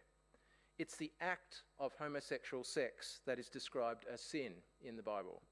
It's 0.78 0.96
the 0.96 1.10
act 1.20 1.62
of 1.80 1.92
homosexual 1.98 2.62
sex 2.62 3.20
that 3.26 3.38
is 3.38 3.48
described 3.48 4.04
as 4.12 4.20
sin 4.20 4.52
in 4.82 4.96
the 4.96 5.02
Bible. 5.02 5.42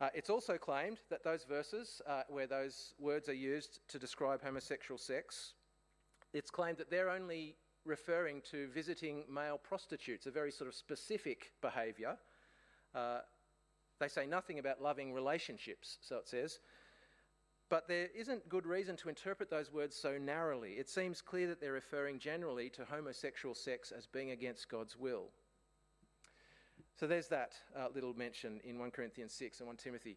Uh, 0.00 0.08
it's 0.14 0.30
also 0.30 0.56
claimed 0.56 0.98
that 1.10 1.24
those 1.24 1.42
verses 1.42 2.00
uh, 2.06 2.22
where 2.28 2.46
those 2.46 2.94
words 3.00 3.28
are 3.28 3.34
used 3.34 3.80
to 3.88 3.98
describe 3.98 4.40
homosexual 4.40 4.96
sex, 4.96 5.54
it's 6.32 6.52
claimed 6.52 6.78
that 6.78 6.88
they're 6.88 7.10
only 7.10 7.56
referring 7.84 8.40
to 8.52 8.68
visiting 8.68 9.24
male 9.28 9.58
prostitutes, 9.58 10.26
a 10.26 10.30
very 10.30 10.52
sort 10.52 10.68
of 10.68 10.74
specific 10.74 11.52
behaviour. 11.60 12.16
Uh, 12.94 13.20
they 13.98 14.08
say 14.08 14.26
nothing 14.26 14.58
about 14.58 14.82
loving 14.82 15.12
relationships, 15.12 15.98
so 16.00 16.16
it 16.16 16.28
says. 16.28 16.60
But 17.70 17.86
there 17.86 18.08
isn't 18.16 18.48
good 18.48 18.66
reason 18.66 18.96
to 18.96 19.08
interpret 19.08 19.50
those 19.50 19.72
words 19.72 19.94
so 19.94 20.16
narrowly. 20.16 20.72
It 20.72 20.88
seems 20.88 21.20
clear 21.20 21.46
that 21.48 21.60
they're 21.60 21.72
referring 21.72 22.18
generally 22.18 22.70
to 22.70 22.84
homosexual 22.84 23.54
sex 23.54 23.92
as 23.92 24.06
being 24.06 24.30
against 24.30 24.70
God's 24.70 24.96
will. 24.96 25.28
So 26.98 27.06
there's 27.06 27.28
that 27.28 27.52
uh, 27.76 27.88
little 27.94 28.14
mention 28.14 28.60
in 28.64 28.78
1 28.78 28.90
Corinthians 28.90 29.32
6 29.34 29.60
and 29.60 29.66
1 29.66 29.76
Timothy. 29.76 30.16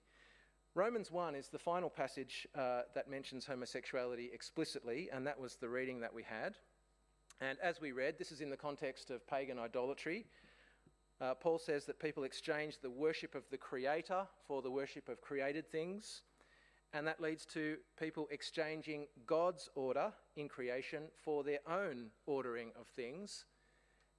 Romans 0.74 1.12
1 1.12 1.36
is 1.36 1.50
the 1.50 1.60
final 1.60 1.90
passage 1.90 2.48
uh, 2.56 2.84
that 2.96 3.10
mentions 3.10 3.46
homosexuality 3.46 4.30
explicitly, 4.34 5.10
and 5.12 5.28
that 5.28 5.38
was 5.38 5.56
the 5.56 5.68
reading 5.68 6.00
that 6.00 6.14
we 6.14 6.24
had. 6.24 6.56
And 7.42 7.58
as 7.62 7.82
we 7.82 7.92
read, 7.92 8.18
this 8.18 8.32
is 8.32 8.40
in 8.40 8.50
the 8.50 8.58
context 8.58 9.12
of 9.12 9.28
pagan 9.28 9.60
idolatry. 9.60 10.26
Uh, 11.22 11.36
Paul 11.36 11.60
says 11.60 11.86
that 11.86 12.00
people 12.00 12.24
exchange 12.24 12.80
the 12.82 12.90
worship 12.90 13.36
of 13.36 13.44
the 13.52 13.58
Creator 13.58 14.26
for 14.48 14.64
the 14.64 14.72
worship 14.72 15.08
of 15.08 15.22
created 15.22 15.72
things 15.72 16.24
and 16.94 17.08
that 17.08 17.22
leads 17.22 17.46
to 17.46 17.78
people 18.00 18.28
exchanging 18.32 19.08
God's 19.26 19.70
order 19.76 20.12
in 20.36 20.50
creation 20.50 21.04
for 21.24 21.44
their 21.44 21.60
own 21.68 22.08
ordering 22.26 22.72
of 22.80 22.88
things. 22.88 23.46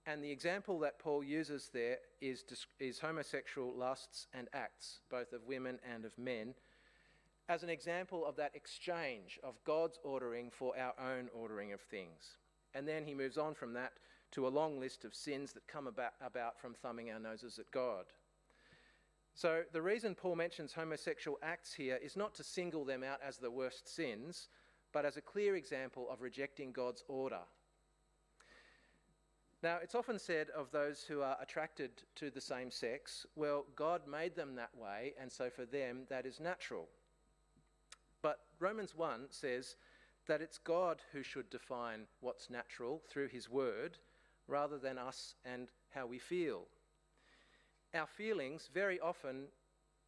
And 0.06 0.24
the 0.24 0.30
example 0.30 0.78
that 0.80 0.98
Paul 0.98 1.22
uses 1.22 1.70
there 1.72 1.98
is, 2.20 2.44
is 2.80 2.98
homosexual 2.98 3.74
lusts 3.76 4.26
and 4.32 4.48
acts, 4.52 5.00
both 5.10 5.32
of 5.32 5.46
women 5.46 5.78
and 5.92 6.04
of 6.04 6.16
men, 6.18 6.54
as 7.48 7.62
an 7.62 7.68
example 7.68 8.24
of 8.24 8.36
that 8.36 8.54
exchange 8.54 9.38
of 9.44 9.62
God's 9.64 9.98
ordering 10.02 10.50
for 10.50 10.74
our 10.78 10.94
own 10.98 11.28
ordering 11.34 11.72
of 11.72 11.80
things. 11.80 12.38
And 12.74 12.86
then 12.86 13.04
he 13.04 13.14
moves 13.14 13.38
on 13.38 13.54
from 13.54 13.72
that 13.74 13.92
to 14.32 14.46
a 14.46 14.48
long 14.48 14.80
list 14.80 15.04
of 15.04 15.14
sins 15.14 15.52
that 15.52 15.66
come 15.66 15.86
about, 15.86 16.12
about 16.24 16.58
from 16.58 16.74
thumbing 16.74 17.10
our 17.10 17.20
noses 17.20 17.58
at 17.58 17.70
God. 17.70 18.06
So, 19.34 19.62
the 19.72 19.80
reason 19.80 20.14
Paul 20.14 20.36
mentions 20.36 20.72
homosexual 20.72 21.38
acts 21.42 21.72
here 21.72 21.98
is 22.02 22.16
not 22.16 22.34
to 22.34 22.44
single 22.44 22.84
them 22.84 23.02
out 23.02 23.20
as 23.26 23.38
the 23.38 23.50
worst 23.50 23.94
sins, 23.94 24.48
but 24.92 25.06
as 25.06 25.16
a 25.16 25.22
clear 25.22 25.56
example 25.56 26.06
of 26.10 26.20
rejecting 26.20 26.70
God's 26.70 27.02
order. 27.08 27.40
Now, 29.62 29.78
it's 29.80 29.94
often 29.94 30.18
said 30.18 30.48
of 30.50 30.72
those 30.72 31.04
who 31.04 31.22
are 31.22 31.38
attracted 31.40 31.90
to 32.16 32.30
the 32.30 32.40
same 32.40 32.70
sex, 32.70 33.24
well, 33.36 33.64
God 33.76 34.02
made 34.08 34.34
them 34.34 34.56
that 34.56 34.76
way, 34.76 35.14
and 35.20 35.30
so 35.30 35.48
for 35.48 35.64
them 35.64 36.00
that 36.08 36.26
is 36.26 36.40
natural. 36.40 36.88
But 38.22 38.40
Romans 38.58 38.94
1 38.96 39.26
says 39.30 39.76
that 40.28 40.40
it's 40.40 40.58
God 40.58 41.00
who 41.12 41.22
should 41.22 41.50
define 41.50 42.06
what's 42.20 42.50
natural 42.50 43.02
through 43.08 43.28
his 43.28 43.48
word 43.48 43.98
rather 44.48 44.78
than 44.78 44.98
us 44.98 45.34
and 45.44 45.68
how 45.90 46.06
we 46.06 46.18
feel 46.18 46.66
our 47.94 48.06
feelings 48.06 48.70
very 48.72 48.98
often 49.00 49.44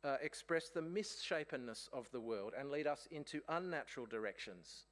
uh, 0.05 0.17
express 0.23 0.69
the 0.69 0.83
misshapenness 0.83 1.89
of 1.93 2.11
the 2.13 2.21
world 2.21 2.53
and 2.59 2.71
lead 2.71 2.87
us 2.87 3.09
into 3.11 3.41
unnatural 3.49 4.07
directions. 4.07 4.85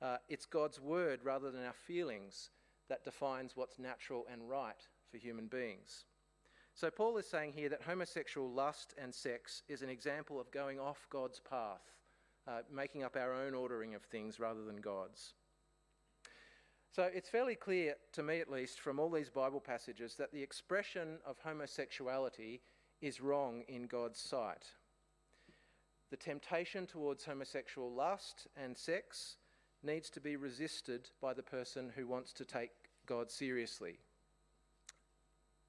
Uh, 0.00 0.16
it's 0.28 0.46
God's 0.46 0.80
word 0.80 1.20
rather 1.24 1.50
than 1.50 1.64
our 1.64 1.72
feelings 1.72 2.50
that 2.88 3.04
defines 3.04 3.56
what's 3.56 3.78
natural 3.78 4.26
and 4.30 4.48
right 4.48 4.88
for 5.10 5.16
human 5.16 5.46
beings. 5.46 6.04
So, 6.74 6.90
Paul 6.90 7.16
is 7.16 7.26
saying 7.26 7.54
here 7.54 7.70
that 7.70 7.82
homosexual 7.82 8.50
lust 8.50 8.94
and 9.02 9.14
sex 9.14 9.62
is 9.68 9.80
an 9.80 9.88
example 9.88 10.38
of 10.38 10.50
going 10.50 10.78
off 10.78 11.06
God's 11.08 11.40
path, 11.40 11.80
uh, 12.46 12.60
making 12.72 13.02
up 13.02 13.16
our 13.16 13.32
own 13.32 13.54
ordering 13.54 13.94
of 13.94 14.02
things 14.02 14.38
rather 14.38 14.64
than 14.64 14.76
God's. 14.76 15.34
So 16.92 17.10
it's 17.12 17.28
fairly 17.28 17.56
clear, 17.56 17.96
to 18.12 18.22
me 18.22 18.40
at 18.40 18.50
least, 18.50 18.80
from 18.80 18.98
all 18.98 19.10
these 19.10 19.28
Bible 19.28 19.60
passages, 19.60 20.14
that 20.14 20.32
the 20.32 20.42
expression 20.42 21.18
of 21.26 21.36
homosexuality 21.44 22.62
is 23.02 23.20
wrong 23.20 23.64
in 23.68 23.86
God's 23.86 24.18
sight. 24.18 24.64
The 26.10 26.16
temptation 26.16 26.86
towards 26.86 27.24
homosexual 27.24 27.92
lust 27.92 28.46
and 28.56 28.76
sex 28.76 29.36
needs 29.82 30.08
to 30.10 30.20
be 30.20 30.36
resisted 30.36 31.10
by 31.20 31.34
the 31.34 31.42
person 31.42 31.92
who 31.94 32.06
wants 32.06 32.32
to 32.34 32.44
take 32.44 32.70
God 33.06 33.30
seriously, 33.30 33.98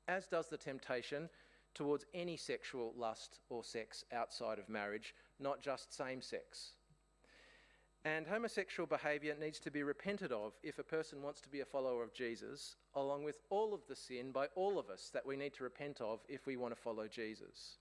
as 0.07 0.27
does 0.27 0.47
the 0.47 0.57
temptation 0.57 1.29
towards 1.75 2.05
any 2.13 2.37
sexual 2.37 2.93
lust 2.97 3.39
or 3.49 3.63
sex 3.63 4.05
outside 4.11 4.59
of 4.59 4.69
marriage, 4.69 5.13
not 5.39 5.61
just 5.61 5.95
same 5.95 6.21
sex. 6.21 6.73
And 8.05 8.25
homosexual 8.25 8.87
behaviour 8.87 9.35
needs 9.39 9.59
to 9.59 9.71
be 9.71 9.83
repented 9.83 10.31
of 10.31 10.53
if 10.63 10.79
a 10.79 10.83
person 10.83 11.21
wants 11.21 11.41
to 11.41 11.49
be 11.49 11.59
a 11.59 11.65
follower 11.65 12.03
of 12.03 12.13
Jesus, 12.13 12.77
along 12.95 13.23
with 13.23 13.39
all 13.49 13.73
of 13.73 13.81
the 13.89 13.95
sin 13.95 14.31
by 14.31 14.47
all 14.55 14.79
of 14.79 14.89
us 14.89 15.09
that 15.13 15.25
we 15.25 15.35
need 15.35 15.53
to 15.55 15.63
repent 15.63 15.99
of 15.99 16.21
if 16.29 16.45
we 16.45 16.55
want 16.55 16.73
to 16.73 16.81
follow 16.81 17.07
Jesus. 17.07 17.79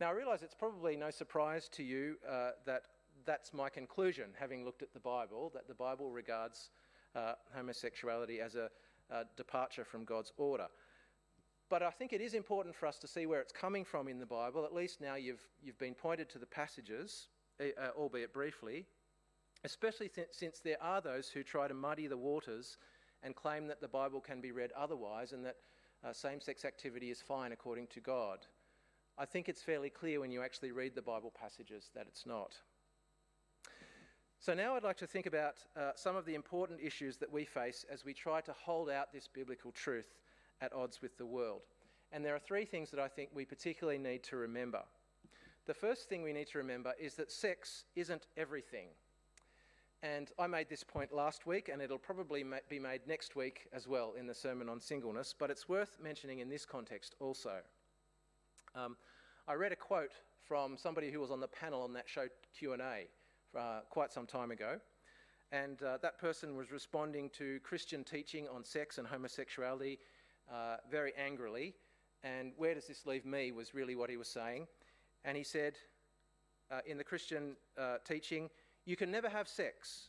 Now, 0.00 0.08
I 0.08 0.12
realise 0.12 0.42
it's 0.42 0.54
probably 0.54 0.96
no 0.96 1.10
surprise 1.10 1.68
to 1.70 1.82
you 1.82 2.16
uh, 2.28 2.50
that 2.66 2.82
that's 3.24 3.54
my 3.54 3.68
conclusion, 3.68 4.26
having 4.38 4.64
looked 4.64 4.82
at 4.82 4.92
the 4.92 5.00
Bible, 5.00 5.50
that 5.54 5.68
the 5.68 5.74
Bible 5.74 6.10
regards 6.10 6.70
uh, 7.14 7.34
homosexuality 7.54 8.40
as 8.40 8.54
a, 8.54 8.70
departure 9.36 9.84
from 9.84 10.04
God's 10.04 10.32
order. 10.38 10.66
But 11.70 11.82
I 11.82 11.90
think 11.90 12.12
it 12.12 12.20
is 12.20 12.34
important 12.34 12.74
for 12.74 12.86
us 12.86 12.98
to 12.98 13.08
see 13.08 13.26
where 13.26 13.40
it's 13.40 13.52
coming 13.52 13.84
from 13.84 14.08
in 14.08 14.18
the 14.18 14.26
Bible. 14.26 14.64
At 14.64 14.74
least 14.74 15.00
now 15.00 15.14
you've, 15.14 15.42
you've 15.62 15.78
been 15.78 15.94
pointed 15.94 16.28
to 16.30 16.38
the 16.38 16.46
passages, 16.46 17.28
uh, 17.60 17.64
albeit 17.96 18.32
briefly, 18.32 18.86
especially 19.64 20.10
since 20.30 20.60
there 20.60 20.82
are 20.82 21.00
those 21.00 21.28
who 21.28 21.42
try 21.42 21.66
to 21.66 21.74
muddy 21.74 22.06
the 22.06 22.16
waters 22.16 22.76
and 23.22 23.34
claim 23.34 23.66
that 23.66 23.80
the 23.80 23.88
Bible 23.88 24.20
can 24.20 24.40
be 24.40 24.52
read 24.52 24.70
otherwise 24.76 25.32
and 25.32 25.44
that 25.44 25.56
uh, 26.04 26.12
same 26.12 26.40
sex 26.40 26.64
activity 26.66 27.10
is 27.10 27.22
fine 27.22 27.52
according 27.52 27.86
to 27.88 28.00
God. 28.00 28.40
I 29.16 29.24
think 29.24 29.48
it's 29.48 29.62
fairly 29.62 29.90
clear 29.90 30.20
when 30.20 30.30
you 30.30 30.42
actually 30.42 30.72
read 30.72 30.94
the 30.94 31.02
Bible 31.02 31.32
passages 31.38 31.90
that 31.94 32.06
it's 32.06 32.26
not. 32.26 32.54
So 34.38 34.52
now 34.52 34.76
I'd 34.76 34.82
like 34.82 34.98
to 34.98 35.06
think 35.06 35.24
about 35.24 35.54
uh, 35.74 35.92
some 35.94 36.16
of 36.16 36.26
the 36.26 36.34
important 36.34 36.80
issues 36.82 37.16
that 37.16 37.32
we 37.32 37.46
face 37.46 37.86
as 37.90 38.04
we 38.04 38.12
try 38.12 38.42
to 38.42 38.52
hold 38.52 38.90
out 38.90 39.10
this 39.10 39.26
biblical 39.26 39.72
truth 39.72 40.12
at 40.60 40.72
odds 40.72 41.00
with 41.02 41.16
the 41.18 41.26
world. 41.26 41.62
And 42.12 42.24
there 42.24 42.34
are 42.34 42.40
three 42.40 42.64
things 42.64 42.90
that 42.90 43.00
I 43.00 43.08
think 43.08 43.30
we 43.34 43.44
particularly 43.44 43.98
need 43.98 44.22
to 44.24 44.36
remember. 44.36 44.82
The 45.66 45.74
first 45.74 46.08
thing 46.08 46.22
we 46.22 46.32
need 46.32 46.48
to 46.48 46.58
remember 46.58 46.92
is 47.00 47.14
that 47.14 47.32
sex 47.32 47.84
isn't 47.96 48.26
everything. 48.36 48.88
And 50.02 50.30
I 50.38 50.46
made 50.46 50.68
this 50.68 50.84
point 50.84 51.14
last 51.14 51.46
week, 51.46 51.70
and 51.72 51.80
it'll 51.80 51.96
probably 51.96 52.44
ma- 52.44 52.58
be 52.68 52.78
made 52.78 53.00
next 53.06 53.36
week 53.36 53.68
as 53.72 53.88
well 53.88 54.12
in 54.18 54.26
the 54.26 54.34
sermon 54.34 54.68
on 54.68 54.78
singleness, 54.78 55.34
but 55.36 55.50
it's 55.50 55.66
worth 55.66 55.96
mentioning 56.02 56.40
in 56.40 56.48
this 56.50 56.66
context 56.66 57.14
also. 57.20 57.60
Um, 58.74 58.96
I 59.48 59.54
read 59.54 59.72
a 59.72 59.76
quote 59.76 60.12
from 60.46 60.76
somebody 60.76 61.10
who 61.10 61.20
was 61.20 61.30
on 61.30 61.40
the 61.40 61.48
panel 61.48 61.80
on 61.80 61.94
that 61.94 62.06
show 62.06 62.26
Q&A 62.56 63.08
uh, 63.58 63.80
quite 63.88 64.12
some 64.12 64.26
time 64.26 64.50
ago, 64.50 64.78
and 65.52 65.82
uh, 65.82 65.96
that 66.02 66.18
person 66.18 66.54
was 66.54 66.70
responding 66.70 67.30
to 67.30 67.58
Christian 67.60 68.04
teaching 68.04 68.46
on 68.54 68.62
sex 68.62 68.98
and 68.98 69.06
homosexuality 69.06 69.98
uh, 70.52 70.76
very 70.90 71.12
angrily. 71.16 71.74
And 72.22 72.52
where 72.56 72.74
does 72.74 72.86
this 72.86 73.06
leave 73.06 73.24
me 73.24 73.52
was 73.52 73.74
really 73.74 73.94
what 73.96 74.10
he 74.10 74.16
was 74.16 74.28
saying. 74.28 74.66
And 75.24 75.36
he 75.36 75.44
said, 75.44 75.74
uh, 76.70 76.80
in 76.86 76.98
the 76.98 77.04
Christian 77.04 77.56
uh, 77.78 77.96
teaching, 78.06 78.48
you 78.84 78.96
can 78.96 79.10
never 79.10 79.28
have 79.28 79.48
sex. 79.48 80.08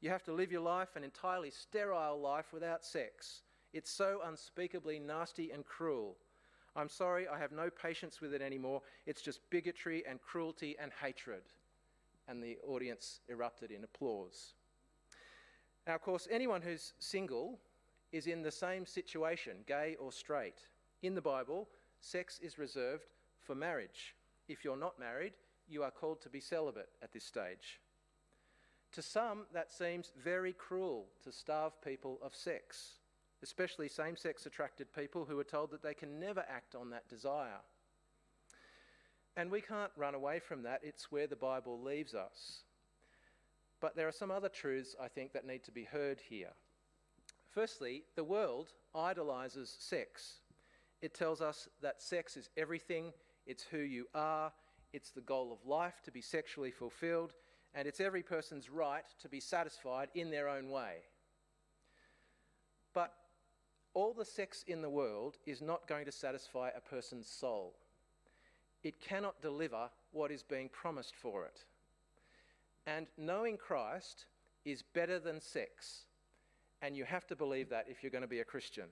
You 0.00 0.10
have 0.10 0.22
to 0.24 0.32
live 0.32 0.52
your 0.52 0.60
life 0.60 0.96
an 0.96 1.04
entirely 1.04 1.50
sterile 1.50 2.20
life 2.20 2.52
without 2.52 2.84
sex. 2.84 3.42
It's 3.72 3.90
so 3.90 4.20
unspeakably 4.24 4.98
nasty 4.98 5.50
and 5.50 5.64
cruel. 5.64 6.16
I'm 6.76 6.88
sorry, 6.88 7.26
I 7.28 7.38
have 7.38 7.52
no 7.52 7.70
patience 7.70 8.20
with 8.20 8.34
it 8.34 8.42
anymore. 8.42 8.82
It's 9.06 9.22
just 9.22 9.40
bigotry 9.50 10.02
and 10.08 10.20
cruelty 10.20 10.76
and 10.80 10.90
hatred. 11.00 11.42
And 12.28 12.42
the 12.42 12.58
audience 12.66 13.20
erupted 13.28 13.70
in 13.70 13.84
applause. 13.84 14.54
Now, 15.86 15.94
of 15.94 16.02
course, 16.02 16.26
anyone 16.30 16.62
who's 16.62 16.94
single 16.98 17.58
is 18.14 18.28
in 18.28 18.42
the 18.42 18.50
same 18.50 18.86
situation, 18.86 19.56
gay 19.66 19.96
or 19.98 20.12
straight. 20.12 20.60
In 21.02 21.16
the 21.16 21.20
Bible, 21.20 21.68
sex 22.00 22.38
is 22.40 22.58
reserved 22.58 23.08
for 23.42 23.56
marriage. 23.56 24.14
If 24.46 24.64
you're 24.64 24.76
not 24.76 25.00
married, 25.00 25.32
you 25.68 25.82
are 25.82 25.90
called 25.90 26.20
to 26.22 26.28
be 26.28 26.38
celibate 26.38 26.90
at 27.02 27.12
this 27.12 27.24
stage. 27.24 27.80
To 28.92 29.02
some, 29.02 29.46
that 29.52 29.72
seems 29.72 30.12
very 30.22 30.52
cruel 30.52 31.06
to 31.24 31.32
starve 31.32 31.72
people 31.82 32.20
of 32.22 32.36
sex, 32.36 33.00
especially 33.42 33.88
same 33.88 34.16
sex 34.16 34.46
attracted 34.46 34.94
people 34.94 35.24
who 35.24 35.36
are 35.40 35.44
told 35.44 35.72
that 35.72 35.82
they 35.82 35.94
can 35.94 36.20
never 36.20 36.44
act 36.48 36.76
on 36.76 36.90
that 36.90 37.08
desire. 37.08 37.62
And 39.36 39.50
we 39.50 39.60
can't 39.60 39.90
run 39.96 40.14
away 40.14 40.38
from 40.38 40.62
that, 40.62 40.82
it's 40.84 41.10
where 41.10 41.26
the 41.26 41.34
Bible 41.34 41.82
leaves 41.82 42.14
us. 42.14 42.62
But 43.80 43.96
there 43.96 44.06
are 44.06 44.12
some 44.12 44.30
other 44.30 44.48
truths 44.48 44.94
I 45.02 45.08
think 45.08 45.32
that 45.32 45.44
need 45.44 45.64
to 45.64 45.72
be 45.72 45.82
heard 45.82 46.20
here. 46.28 46.52
Firstly, 47.54 48.02
the 48.16 48.24
world 48.24 48.72
idolizes 48.96 49.76
sex. 49.78 50.40
It 51.00 51.14
tells 51.14 51.40
us 51.40 51.68
that 51.82 52.02
sex 52.02 52.36
is 52.36 52.50
everything, 52.56 53.12
it's 53.46 53.62
who 53.62 53.78
you 53.78 54.06
are, 54.12 54.52
it's 54.92 55.10
the 55.10 55.20
goal 55.20 55.52
of 55.52 55.68
life 55.68 56.00
to 56.04 56.10
be 56.10 56.20
sexually 56.20 56.72
fulfilled, 56.72 57.32
and 57.72 57.86
it's 57.86 58.00
every 58.00 58.24
person's 58.24 58.70
right 58.70 59.04
to 59.20 59.28
be 59.28 59.38
satisfied 59.38 60.08
in 60.16 60.32
their 60.32 60.48
own 60.48 60.68
way. 60.68 60.96
But 62.92 63.12
all 63.92 64.14
the 64.14 64.24
sex 64.24 64.64
in 64.66 64.82
the 64.82 64.90
world 64.90 65.36
is 65.46 65.62
not 65.62 65.86
going 65.86 66.06
to 66.06 66.12
satisfy 66.12 66.70
a 66.70 66.80
person's 66.80 67.28
soul. 67.28 67.74
It 68.82 69.00
cannot 69.00 69.40
deliver 69.40 69.90
what 70.10 70.32
is 70.32 70.42
being 70.42 70.70
promised 70.70 71.14
for 71.14 71.44
it. 71.44 71.60
And 72.84 73.06
knowing 73.16 73.56
Christ 73.56 74.26
is 74.64 74.82
better 74.82 75.20
than 75.20 75.40
sex 75.40 76.06
and 76.84 76.94
you 76.94 77.04
have 77.04 77.26
to 77.26 77.34
believe 77.34 77.70
that 77.70 77.86
if 77.88 78.02
you're 78.02 78.10
going 78.10 78.22
to 78.22 78.28
be 78.28 78.40
a 78.40 78.44
Christian. 78.44 78.84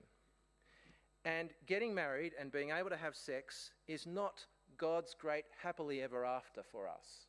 And 1.25 1.51
getting 1.67 1.93
married 1.93 2.33
and 2.39 2.51
being 2.51 2.71
able 2.71 2.89
to 2.89 2.97
have 2.97 3.15
sex 3.15 3.71
is 3.87 4.07
not 4.07 4.43
God's 4.77 5.13
great 5.13 5.45
happily 5.61 6.01
ever 6.01 6.25
after 6.25 6.63
for 6.63 6.87
us. 6.87 7.27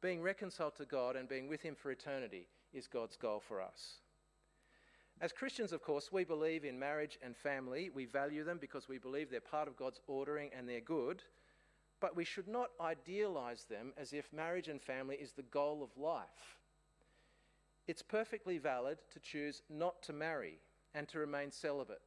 Being 0.00 0.22
reconciled 0.22 0.74
to 0.76 0.86
God 0.86 1.16
and 1.16 1.28
being 1.28 1.48
with 1.48 1.60
Him 1.60 1.74
for 1.74 1.90
eternity 1.90 2.46
is 2.72 2.86
God's 2.86 3.16
goal 3.16 3.40
for 3.46 3.60
us. 3.60 3.98
As 5.20 5.32
Christians, 5.32 5.72
of 5.72 5.82
course, 5.82 6.10
we 6.10 6.24
believe 6.24 6.64
in 6.64 6.78
marriage 6.78 7.18
and 7.22 7.36
family. 7.36 7.90
We 7.92 8.06
value 8.06 8.44
them 8.44 8.58
because 8.58 8.88
we 8.88 8.96
believe 8.96 9.30
they're 9.30 9.40
part 9.40 9.68
of 9.68 9.76
God's 9.76 10.00
ordering 10.06 10.48
and 10.56 10.66
they're 10.66 10.80
good. 10.80 11.22
But 12.00 12.16
we 12.16 12.24
should 12.24 12.48
not 12.48 12.70
idealize 12.80 13.64
them 13.64 13.92
as 13.98 14.14
if 14.14 14.32
marriage 14.32 14.68
and 14.68 14.80
family 14.80 15.16
is 15.16 15.32
the 15.32 15.42
goal 15.42 15.82
of 15.82 16.00
life. 16.02 16.57
It's 17.88 18.02
perfectly 18.02 18.58
valid 18.58 18.98
to 19.14 19.18
choose 19.18 19.62
not 19.70 20.02
to 20.02 20.12
marry 20.12 20.58
and 20.94 21.08
to 21.08 21.18
remain 21.18 21.50
celibate. 21.50 22.02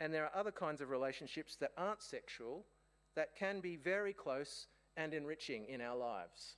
And 0.00 0.12
there 0.12 0.24
are 0.24 0.34
other 0.34 0.50
kinds 0.50 0.80
of 0.80 0.88
relationships 0.88 1.54
that 1.56 1.72
aren't 1.76 2.02
sexual 2.02 2.64
that 3.14 3.36
can 3.36 3.60
be 3.60 3.76
very 3.76 4.14
close 4.14 4.66
and 4.96 5.12
enriching 5.12 5.66
in 5.68 5.82
our 5.82 5.96
lives. 5.96 6.56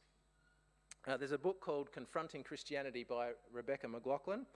Uh, 1.06 1.16
there's 1.16 1.32
a 1.32 1.38
book 1.38 1.60
called 1.60 1.90
Confronting 1.90 2.44
Christianity 2.44 3.04
by 3.04 3.30
Rebecca 3.52 3.88
McLaughlin. 3.88 4.46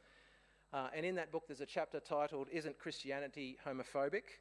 Uh, 0.72 0.88
and 0.94 1.04
in 1.04 1.16
that 1.16 1.32
book, 1.32 1.44
there's 1.48 1.60
a 1.60 1.66
chapter 1.66 1.98
titled 1.98 2.46
Isn't 2.52 2.78
Christianity 2.78 3.58
Homophobic? 3.66 4.38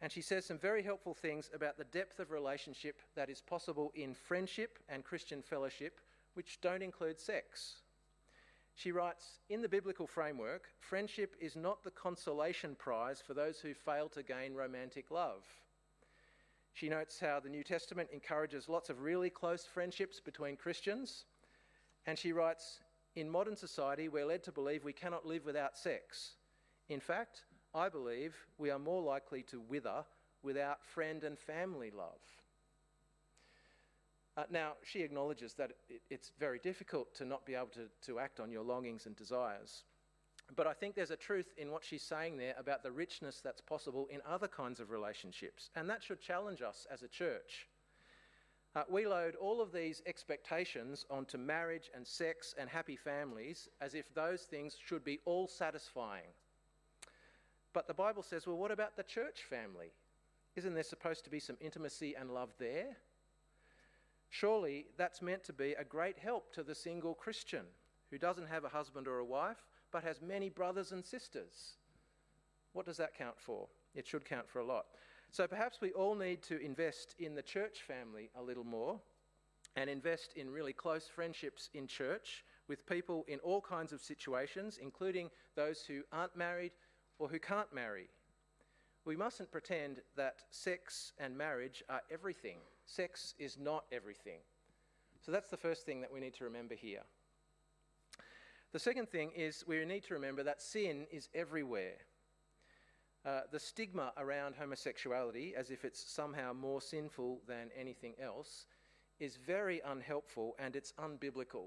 And 0.00 0.10
she 0.10 0.22
says 0.22 0.46
some 0.46 0.58
very 0.58 0.82
helpful 0.82 1.12
things 1.12 1.50
about 1.52 1.76
the 1.76 1.84
depth 1.84 2.18
of 2.18 2.30
relationship 2.30 3.02
that 3.14 3.28
is 3.28 3.42
possible 3.42 3.92
in 3.94 4.14
friendship 4.14 4.78
and 4.88 5.04
Christian 5.04 5.42
fellowship, 5.42 6.00
which 6.32 6.60
don't 6.62 6.82
include 6.82 7.20
sex. 7.20 7.82
She 8.78 8.92
writes 8.92 9.40
In 9.48 9.60
the 9.60 9.68
biblical 9.68 10.06
framework, 10.06 10.68
friendship 10.78 11.34
is 11.40 11.56
not 11.56 11.82
the 11.82 11.90
consolation 11.90 12.76
prize 12.76 13.20
for 13.20 13.34
those 13.34 13.58
who 13.58 13.74
fail 13.74 14.08
to 14.10 14.22
gain 14.22 14.54
romantic 14.54 15.10
love. 15.10 15.44
She 16.74 16.88
notes 16.88 17.18
how 17.18 17.40
the 17.40 17.48
New 17.48 17.64
Testament 17.64 18.08
encourages 18.12 18.68
lots 18.68 18.88
of 18.88 19.02
really 19.02 19.30
close 19.30 19.64
friendships 19.64 20.20
between 20.20 20.54
Christians. 20.54 21.24
And 22.06 22.16
she 22.16 22.30
writes 22.30 22.78
In 23.16 23.28
modern 23.28 23.56
society, 23.56 24.08
we're 24.08 24.24
led 24.24 24.44
to 24.44 24.52
believe 24.52 24.84
we 24.84 24.92
cannot 24.92 25.26
live 25.26 25.44
without 25.44 25.76
sex. 25.76 26.36
In 26.88 27.00
fact, 27.00 27.46
I 27.74 27.88
believe 27.88 28.36
we 28.58 28.70
are 28.70 28.78
more 28.78 29.02
likely 29.02 29.42
to 29.50 29.60
wither 29.60 30.04
without 30.44 30.84
friend 30.84 31.24
and 31.24 31.36
family 31.36 31.90
love. 31.90 32.20
Uh, 34.38 34.44
now, 34.50 34.74
she 34.84 35.02
acknowledges 35.02 35.54
that 35.54 35.72
it, 35.88 36.00
it's 36.10 36.30
very 36.38 36.60
difficult 36.60 37.12
to 37.12 37.24
not 37.24 37.44
be 37.44 37.56
able 37.56 37.66
to, 37.66 37.88
to 38.00 38.20
act 38.20 38.38
on 38.38 38.52
your 38.52 38.62
longings 38.62 39.06
and 39.06 39.16
desires. 39.16 39.82
But 40.54 40.68
I 40.68 40.74
think 40.74 40.94
there's 40.94 41.10
a 41.10 41.16
truth 41.16 41.52
in 41.56 41.72
what 41.72 41.84
she's 41.84 42.04
saying 42.04 42.38
there 42.38 42.54
about 42.56 42.84
the 42.84 42.92
richness 42.92 43.40
that's 43.42 43.60
possible 43.60 44.06
in 44.12 44.20
other 44.24 44.46
kinds 44.46 44.78
of 44.78 44.90
relationships, 44.90 45.70
and 45.74 45.90
that 45.90 46.04
should 46.04 46.20
challenge 46.20 46.62
us 46.62 46.86
as 46.88 47.02
a 47.02 47.08
church. 47.08 47.66
Uh, 48.76 48.84
we 48.88 49.08
load 49.08 49.34
all 49.34 49.60
of 49.60 49.72
these 49.72 50.02
expectations 50.06 51.04
onto 51.10 51.36
marriage 51.36 51.90
and 51.92 52.06
sex 52.06 52.54
and 52.56 52.70
happy 52.70 52.94
families 52.94 53.68
as 53.80 53.94
if 53.94 54.14
those 54.14 54.42
things 54.42 54.76
should 54.86 55.02
be 55.02 55.18
all 55.24 55.48
satisfying. 55.48 56.30
But 57.72 57.88
the 57.88 57.94
Bible 57.94 58.22
says, 58.22 58.46
well, 58.46 58.56
what 58.56 58.70
about 58.70 58.96
the 58.96 59.02
church 59.02 59.40
family? 59.50 59.90
Isn't 60.54 60.74
there 60.74 60.84
supposed 60.84 61.24
to 61.24 61.30
be 61.30 61.40
some 61.40 61.56
intimacy 61.60 62.14
and 62.14 62.30
love 62.30 62.50
there? 62.60 62.96
Surely 64.30 64.86
that's 64.96 65.22
meant 65.22 65.44
to 65.44 65.52
be 65.52 65.72
a 65.72 65.84
great 65.84 66.18
help 66.18 66.52
to 66.52 66.62
the 66.62 66.74
single 66.74 67.14
Christian 67.14 67.64
who 68.10 68.18
doesn't 68.18 68.48
have 68.48 68.64
a 68.64 68.68
husband 68.68 69.08
or 69.08 69.18
a 69.18 69.24
wife 69.24 69.64
but 69.90 70.04
has 70.04 70.20
many 70.20 70.48
brothers 70.48 70.92
and 70.92 71.04
sisters. 71.04 71.76
What 72.72 72.86
does 72.86 72.98
that 72.98 73.16
count 73.16 73.38
for? 73.38 73.68
It 73.94 74.06
should 74.06 74.24
count 74.24 74.48
for 74.48 74.60
a 74.60 74.64
lot. 74.64 74.86
So 75.30 75.46
perhaps 75.46 75.80
we 75.80 75.92
all 75.92 76.14
need 76.14 76.42
to 76.44 76.60
invest 76.60 77.14
in 77.18 77.34
the 77.34 77.42
church 77.42 77.82
family 77.82 78.30
a 78.38 78.42
little 78.42 78.64
more 78.64 79.00
and 79.76 79.88
invest 79.88 80.34
in 80.36 80.50
really 80.50 80.72
close 80.72 81.06
friendships 81.06 81.70
in 81.74 81.86
church 81.86 82.44
with 82.66 82.86
people 82.86 83.24
in 83.28 83.38
all 83.40 83.60
kinds 83.60 83.92
of 83.92 84.00
situations, 84.00 84.78
including 84.80 85.30
those 85.54 85.84
who 85.86 86.02
aren't 86.12 86.36
married 86.36 86.72
or 87.18 87.28
who 87.28 87.38
can't 87.38 87.72
marry. 87.72 88.08
We 89.04 89.16
mustn't 89.16 89.50
pretend 89.50 90.02
that 90.16 90.42
sex 90.50 91.12
and 91.18 91.36
marriage 91.36 91.82
are 91.88 92.02
everything. 92.10 92.58
Sex 92.88 93.34
is 93.38 93.58
not 93.58 93.84
everything. 93.92 94.40
So 95.20 95.30
that's 95.30 95.50
the 95.50 95.58
first 95.58 95.84
thing 95.84 96.00
that 96.00 96.12
we 96.12 96.20
need 96.20 96.32
to 96.34 96.44
remember 96.44 96.74
here. 96.74 97.02
The 98.72 98.78
second 98.78 99.10
thing 99.10 99.30
is 99.36 99.62
we 99.66 99.84
need 99.84 100.04
to 100.04 100.14
remember 100.14 100.42
that 100.42 100.62
sin 100.62 101.06
is 101.12 101.28
everywhere. 101.34 101.96
Uh, 103.26 103.40
the 103.52 103.60
stigma 103.60 104.12
around 104.16 104.54
homosexuality, 104.54 105.54
as 105.54 105.70
if 105.70 105.84
it's 105.84 106.00
somehow 106.00 106.54
more 106.54 106.80
sinful 106.80 107.42
than 107.46 107.68
anything 107.78 108.14
else, 108.18 108.66
is 109.20 109.36
very 109.36 109.82
unhelpful 109.84 110.56
and 110.58 110.74
it's 110.74 110.92
unbiblical. 110.92 111.66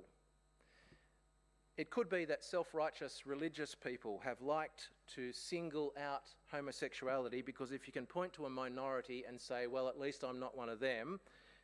It 1.78 1.90
could 1.90 2.10
be 2.10 2.26
that 2.26 2.44
self 2.44 2.74
righteous 2.74 3.26
religious 3.26 3.76
people 3.76 4.22
have 4.24 4.42
liked 4.42 4.90
to 5.16 5.32
single 5.32 5.94
out 5.98 6.24
homosexuality 6.52 7.42
because 7.42 7.72
if 7.72 7.88
you 7.88 7.94
can 7.94 8.06
point 8.06 8.34
to 8.34 8.46
a 8.46 8.50
minority 8.50 9.24
and 9.28 9.40
say, 9.40 9.68
well, 9.68 9.88
at 9.88 10.00
least 10.00 10.24
I'm 10.24 10.40
not 10.40 10.58
one 10.58 10.70
of 10.70 10.80
them, 10.80 11.20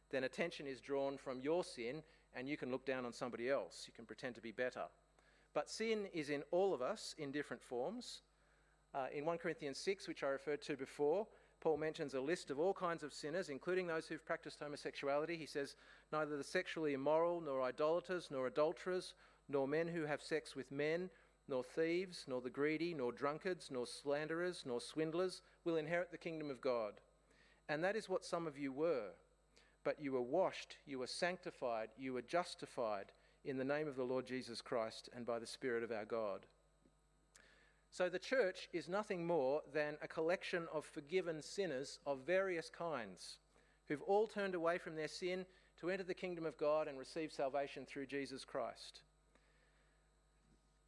then 0.10 0.24
attention 0.24 0.66
is 0.66 0.80
drawn 0.80 1.18
from 1.18 1.42
your 1.42 1.64
sin 1.64 2.02
and 2.34 2.48
you 2.48 2.56
can 2.56 2.72
look 2.72 2.86
down 2.86 3.06
on 3.06 3.12
somebody 3.12 3.50
else. 3.50 3.84
You 3.86 3.94
can 3.94 4.06
pretend 4.06 4.36
to 4.36 4.42
be 4.42 4.52
better. 4.52 4.84
But 5.54 5.70
sin 5.70 6.06
is 6.14 6.30
in 6.30 6.44
all 6.52 6.74
of 6.74 6.82
us 6.82 7.16
in 7.18 7.32
different 7.32 7.64
forms. 7.64 8.22
Uh, 8.94 9.08
in 9.14 9.26
1 9.26 9.38
Corinthians 9.40 9.78
6, 9.80 10.08
which 10.08 10.24
I 10.24 10.28
referred 10.28 10.62
to 10.64 10.78
before, 10.78 11.28
Paul 11.60 11.78
mentions 11.78 12.14
a 12.14 12.22
list 12.22 12.52
of 12.52 12.60
all 12.60 12.74
kinds 12.74 13.04
of 13.04 13.14
sinners, 13.14 13.50
including 13.50 13.88
those 13.88 14.08
who've 14.08 14.26
practiced 14.26 14.60
homosexuality. 14.60 15.36
He 15.38 15.46
says, 15.46 15.76
Neither 16.12 16.38
the 16.38 16.44
sexually 16.44 16.94
immoral, 16.94 17.42
nor 17.42 17.64
idolaters, 17.64 18.30
nor 18.32 18.48
adulterers, 18.48 19.16
nor 19.50 19.68
men 19.68 19.88
who 19.88 20.06
have 20.06 20.22
sex 20.22 20.56
with 20.56 20.72
men, 20.72 21.10
nor 21.48 21.64
thieves, 21.64 22.26
nor 22.28 22.42
the 22.42 22.50
greedy, 22.50 22.94
nor 22.94 23.12
drunkards, 23.12 23.70
nor 23.72 23.86
slanderers, 23.88 24.64
nor 24.66 24.82
swindlers 24.82 25.42
will 25.64 25.78
inherit 25.78 26.12
the 26.12 26.18
kingdom 26.18 26.50
of 26.50 26.62
God. 26.62 26.94
And 27.70 27.84
that 27.84 27.96
is 27.96 28.10
what 28.10 28.26
some 28.26 28.48
of 28.48 28.58
you 28.58 28.72
were. 28.72 29.10
But 29.84 30.02
you 30.02 30.12
were 30.12 30.22
washed, 30.22 30.78
you 30.86 31.00
were 31.00 31.08
sanctified, 31.08 31.90
you 31.98 32.14
were 32.14 32.22
justified 32.22 33.12
in 33.46 33.58
the 33.58 33.64
name 33.64 33.88
of 33.88 33.96
the 33.96 34.04
Lord 34.04 34.28
Jesus 34.28 34.62
Christ 34.62 35.10
and 35.16 35.26
by 35.26 35.40
the 35.40 35.48
Spirit 35.48 35.84
of 35.84 35.92
our 35.92 36.04
God. 36.04 36.46
So 37.90 38.10
the 38.10 38.20
church 38.20 38.68
is 38.74 38.90
nothing 38.90 39.26
more 39.26 39.62
than 39.74 39.98
a 40.02 40.08
collection 40.08 40.68
of 40.74 40.86
forgiven 40.86 41.42
sinners 41.42 42.00
of 42.06 42.28
various 42.28 42.70
kinds 42.70 43.38
who've 43.88 44.02
all 44.02 44.28
turned 44.28 44.56
away 44.56 44.78
from 44.78 44.96
their 44.96 45.08
sin 45.08 45.46
to 45.80 45.90
enter 45.90 46.04
the 46.04 46.14
kingdom 46.14 46.46
of 46.46 46.58
God 46.58 46.88
and 46.88 46.98
receive 46.98 47.32
salvation 47.32 47.86
through 47.86 48.08
Jesus 48.08 48.44
Christ. 48.44 49.02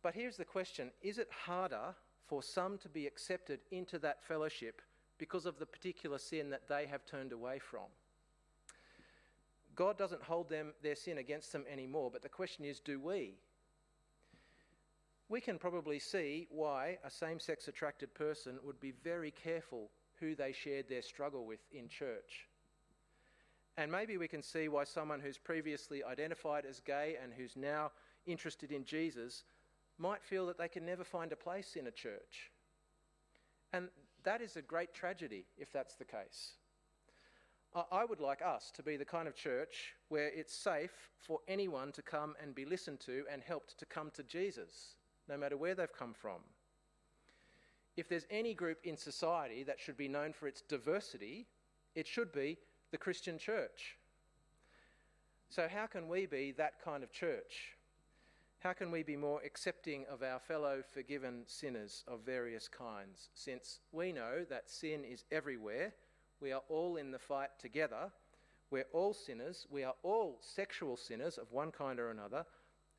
But 0.02 0.16
here's 0.16 0.38
the 0.38 0.46
question 0.46 0.92
Is 1.02 1.18
it 1.18 1.30
harder 1.46 1.96
for 2.28 2.44
some 2.44 2.78
to 2.80 2.90
be 2.90 3.08
accepted 3.08 3.60
into 3.72 4.00
that 4.00 4.24
fellowship 4.24 4.82
because 5.18 5.46
of 5.46 5.60
the 5.60 5.66
particular 5.66 6.18
sin 6.18 6.50
that 6.52 6.68
they 6.70 6.86
have 6.86 7.06
turned 7.06 7.34
away 7.34 7.60
from? 7.60 7.88
God 9.76 9.98
doesn't 9.98 10.24
hold 10.24 10.50
them, 10.50 10.74
their 10.84 10.96
sin 10.96 11.18
against 11.18 11.54
them 11.54 11.66
anymore, 11.72 12.10
but 12.12 12.22
the 12.22 12.30
question 12.30 12.66
is 12.66 12.80
do 12.80 13.00
we? 13.00 13.36
We 15.30 15.42
can 15.42 15.60
probably 15.60 16.00
see 16.00 16.48
why 16.50 16.98
a 17.04 17.10
same 17.10 17.40
sex 17.40 17.68
attracted 17.68 18.14
person 18.16 18.58
would 18.64 18.80
be 18.80 18.94
very 19.04 19.32
careful 19.32 19.92
who 20.20 20.36
they 20.36 20.52
shared 20.52 20.90
their 20.90 21.02
struggle 21.02 21.46
with 21.46 21.60
in 21.72 21.88
church. 21.88 22.48
And 23.78 23.92
maybe 23.92 24.18
we 24.18 24.28
can 24.28 24.44
see 24.44 24.68
why 24.68 24.84
someone 24.84 25.22
who's 25.22 25.38
previously 25.38 26.04
identified 26.04 26.66
as 26.66 26.82
gay 26.82 27.16
and 27.22 27.32
who's 27.32 27.56
now 27.56 27.92
interested 28.26 28.72
in 28.72 28.84
Jesus 28.84 29.44
might 30.00 30.24
feel 30.24 30.46
that 30.48 30.58
they 30.58 30.68
can 30.68 30.86
never 30.86 31.04
find 31.04 31.32
a 31.32 31.36
place 31.36 31.76
in 31.76 31.88
a 31.88 31.92
church. 31.92 32.52
And 33.74 33.90
that 34.24 34.42
is 34.42 34.56
a 34.56 34.62
great 34.62 34.94
tragedy 34.94 35.46
if 35.58 35.72
that's 35.72 35.96
the 35.96 36.06
case. 36.06 36.54
I 37.92 38.04
would 38.04 38.20
like 38.20 38.42
us 38.42 38.72
to 38.76 38.84
be 38.84 38.98
the 38.98 39.06
kind 39.06 39.28
of 39.28 39.36
church 39.36 39.94
where 40.08 40.30
it's 40.30 40.56
safe 40.56 41.12
for 41.20 41.40
anyone 41.48 41.92
to 41.92 42.02
come 42.02 42.34
and 42.42 42.56
be 42.56 42.66
listened 42.66 43.00
to 43.02 43.26
and 43.32 43.44
helped 43.44 43.78
to 43.78 43.86
come 43.86 44.10
to 44.16 44.24
Jesus, 44.24 44.96
no 45.28 45.38
matter 45.38 45.56
where 45.56 45.76
they've 45.76 45.94
come 45.94 46.16
from. 46.20 46.42
If 47.96 48.10
there's 48.10 48.26
any 48.32 48.56
group 48.56 48.80
in 48.84 48.98
society 48.98 49.62
that 49.64 49.80
should 49.80 49.98
be 49.98 50.08
known 50.08 50.34
for 50.34 50.48
its 50.48 50.62
diversity, 50.62 51.46
it 51.94 52.08
should 52.08 52.32
be 52.32 52.58
the 52.92 52.98
Christian 52.98 53.38
church. 53.38 53.98
So, 55.50 55.68
how 55.68 55.86
can 55.86 56.08
we 56.08 56.26
be 56.26 56.54
that 56.54 56.84
kind 56.84 57.04
of 57.04 57.12
church? 57.12 57.76
How 58.60 58.74
can 58.74 58.92
we 58.92 59.04
be 59.04 59.16
more 59.16 59.42
accepting 59.46 60.06
of 60.12 60.22
our 60.22 60.38
fellow 60.38 60.84
forgiven 60.94 61.44
sinners 61.48 62.04
of 62.10 62.26
various 62.26 62.68
kinds, 62.68 63.30
since 63.34 63.80
we 63.94 64.12
know 64.12 64.44
that 64.50 64.70
sin 64.70 65.06
is 65.06 65.24
everywhere? 65.32 65.94
We 66.42 66.52
are 66.52 66.64
all 66.68 66.98
in 66.98 67.12
the 67.12 67.20
fight 67.20 67.52
together. 67.58 68.12
We're 68.70 68.88
all 68.92 69.14
sinners. 69.14 69.66
We 69.70 69.86
are 69.86 69.96
all 70.04 70.40
sexual 70.42 70.98
sinners 70.98 71.38
of 71.38 71.54
one 71.54 71.72
kind 71.72 72.02
or 72.02 72.12
another, 72.12 72.46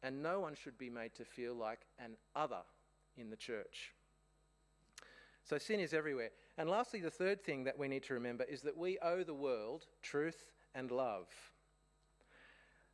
and 0.02 0.22
no 0.22 0.40
one 0.40 0.54
should 0.54 0.78
be 0.78 0.88
made 0.88 1.14
to 1.16 1.26
feel 1.26 1.54
like 1.54 1.80
an 1.98 2.12
other 2.34 2.62
in 3.18 3.28
the 3.28 3.36
church. 3.36 3.92
So 5.44 5.58
sin 5.58 5.78
is 5.78 5.92
everywhere. 5.92 6.30
And 6.56 6.70
lastly, 6.70 7.00
the 7.00 7.10
third 7.10 7.42
thing 7.42 7.64
that 7.64 7.78
we 7.78 7.86
need 7.86 8.04
to 8.04 8.14
remember 8.14 8.44
is 8.44 8.62
that 8.62 8.78
we 8.78 8.98
owe 9.00 9.24
the 9.24 9.34
world 9.34 9.84
truth 10.00 10.42
and 10.74 10.90
love. 10.90 11.26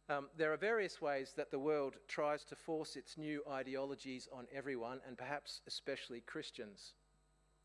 Um, 0.09 0.29
there 0.39 0.53
are 0.53 0.57
various 0.57 1.03
ways 1.03 1.33
that 1.37 1.51
the 1.51 1.59
world 1.59 1.97
tries 2.07 2.45
to 2.45 2.55
force 2.55 2.95
its 2.95 3.19
new 3.19 3.43
ideologies 3.51 4.29
on 4.33 4.47
everyone, 4.55 5.01
and 5.05 5.19
perhaps 5.19 5.63
especially 5.67 6.21
Christians. 6.21 6.95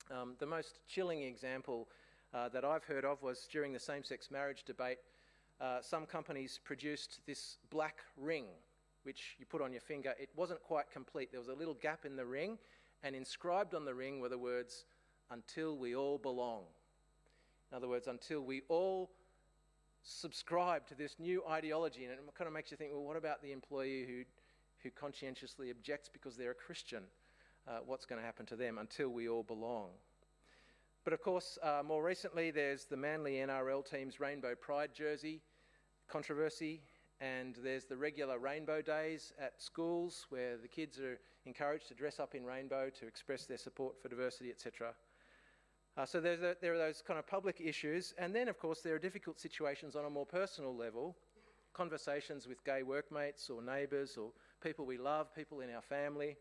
Um, 0.10 0.34
the 0.40 0.48
most 0.48 0.80
chilling 0.88 1.22
example 1.22 1.88
uh, 2.34 2.50
that 2.50 2.66
I've 2.66 2.84
heard 2.84 3.06
of 3.06 3.22
was 3.22 3.48
during 3.52 3.74
the 3.74 3.80
same 3.80 4.04
sex 4.04 4.32
marriage 4.32 4.64
debate. 4.66 4.98
Uh, 5.60 5.82
some 5.82 6.08
companies 6.08 6.60
produced 6.64 7.20
this 7.28 7.58
black 7.70 8.00
ring, 8.18 8.46
which 9.04 9.36
you 9.38 9.46
put 9.46 9.62
on 9.62 9.72
your 9.72 9.82
finger. 9.82 10.16
It 10.20 10.30
wasn't 10.36 10.64
quite 10.64 10.90
complete, 10.90 11.30
there 11.32 11.40
was 11.40 11.50
a 11.50 11.54
little 11.54 11.76
gap 11.76 12.06
in 12.06 12.16
the 12.16 12.26
ring, 12.26 12.58
and 13.04 13.16
inscribed 13.16 13.76
on 13.76 13.86
the 13.86 13.94
ring 13.94 14.20
were 14.20 14.30
the 14.30 14.38
words, 14.40 14.86
Until 15.30 15.78
we 15.78 15.96
all 15.96 16.18
belong. 16.18 16.64
In 17.72 17.78
other 17.78 17.88
words, 17.88 18.08
until 18.08 18.42
we 18.42 18.64
all 18.68 19.12
subscribe 20.04 20.88
to 20.88 20.96
this 20.96 21.16
new 21.20 21.44
ideology. 21.50 22.06
And 22.06 22.14
it 22.14 22.20
kind 22.38 22.48
of 22.48 22.54
makes 22.54 22.72
you 22.72 22.78
think, 22.78 22.92
well, 22.92 23.04
what 23.04 23.18
about 23.18 23.42
the 23.42 23.52
employee 23.52 24.06
who, 24.08 24.24
who 24.84 24.90
conscientiously 24.92 25.70
objects 25.72 26.10
because 26.12 26.36
they're 26.36 26.52
a 26.52 26.56
Christian? 26.56 27.04
Uh, 27.68 27.80
what's 27.86 28.06
going 28.06 28.20
to 28.20 28.26
happen 28.26 28.46
to 28.48 28.56
them 28.56 28.78
until 28.78 29.10
we 29.10 29.30
all 29.30 29.44
belong? 29.44 29.90
But 31.04 31.14
of 31.14 31.22
course, 31.22 31.58
uh, 31.64 31.82
more 31.86 32.04
recently, 32.04 32.52
there's 32.52 32.86
the 32.86 32.98
Manly 32.98 33.34
NRL 33.34 33.90
team's 33.90 34.20
Rainbow 34.20 34.54
Pride 34.56 34.92
jersey 34.94 35.42
controversy, 36.08 36.82
and 37.22 37.56
there's 37.64 37.86
the 37.86 37.96
regular 37.96 38.38
Rainbow 38.38 38.82
Days 38.82 39.32
at 39.40 39.62
schools 39.62 40.26
where 40.30 40.58
the 40.58 40.68
kids 40.68 41.00
are 41.00 41.20
encouraged 41.46 41.88
to 41.88 41.94
dress 41.94 42.20
up 42.20 42.36
in 42.36 42.46
rainbow 42.46 42.90
to 43.00 43.08
express 43.08 43.46
their 43.46 43.58
support 43.58 44.02
for 44.02 44.10
diversity, 44.10 44.50
etc. 44.50 44.94
Uh, 45.98 46.06
so 46.06 46.22
there 46.22 46.74
are 46.74 46.78
those 46.78 47.04
kind 47.06 47.20
of 47.20 47.28
public 47.28 47.60
issues, 47.60 48.14
and 48.18 48.34
then, 48.34 48.48
of 48.48 48.58
course, 48.58 48.80
there 48.82 48.96
are 48.96 49.00
difficult 49.00 49.40
situations 49.40 49.96
on 49.96 50.06
a 50.06 50.10
more 50.10 50.26
personal 50.26 50.76
level 50.76 51.16
conversations 51.74 52.48
with 52.48 52.64
gay 52.64 52.84
workmates 52.84 53.50
or 53.50 53.62
neighbours 53.62 54.18
or 54.18 54.32
people 54.62 54.86
we 54.86 54.98
love, 54.98 55.34
people 55.34 55.62
in 55.62 55.74
our 55.74 55.82
family. 55.82 56.36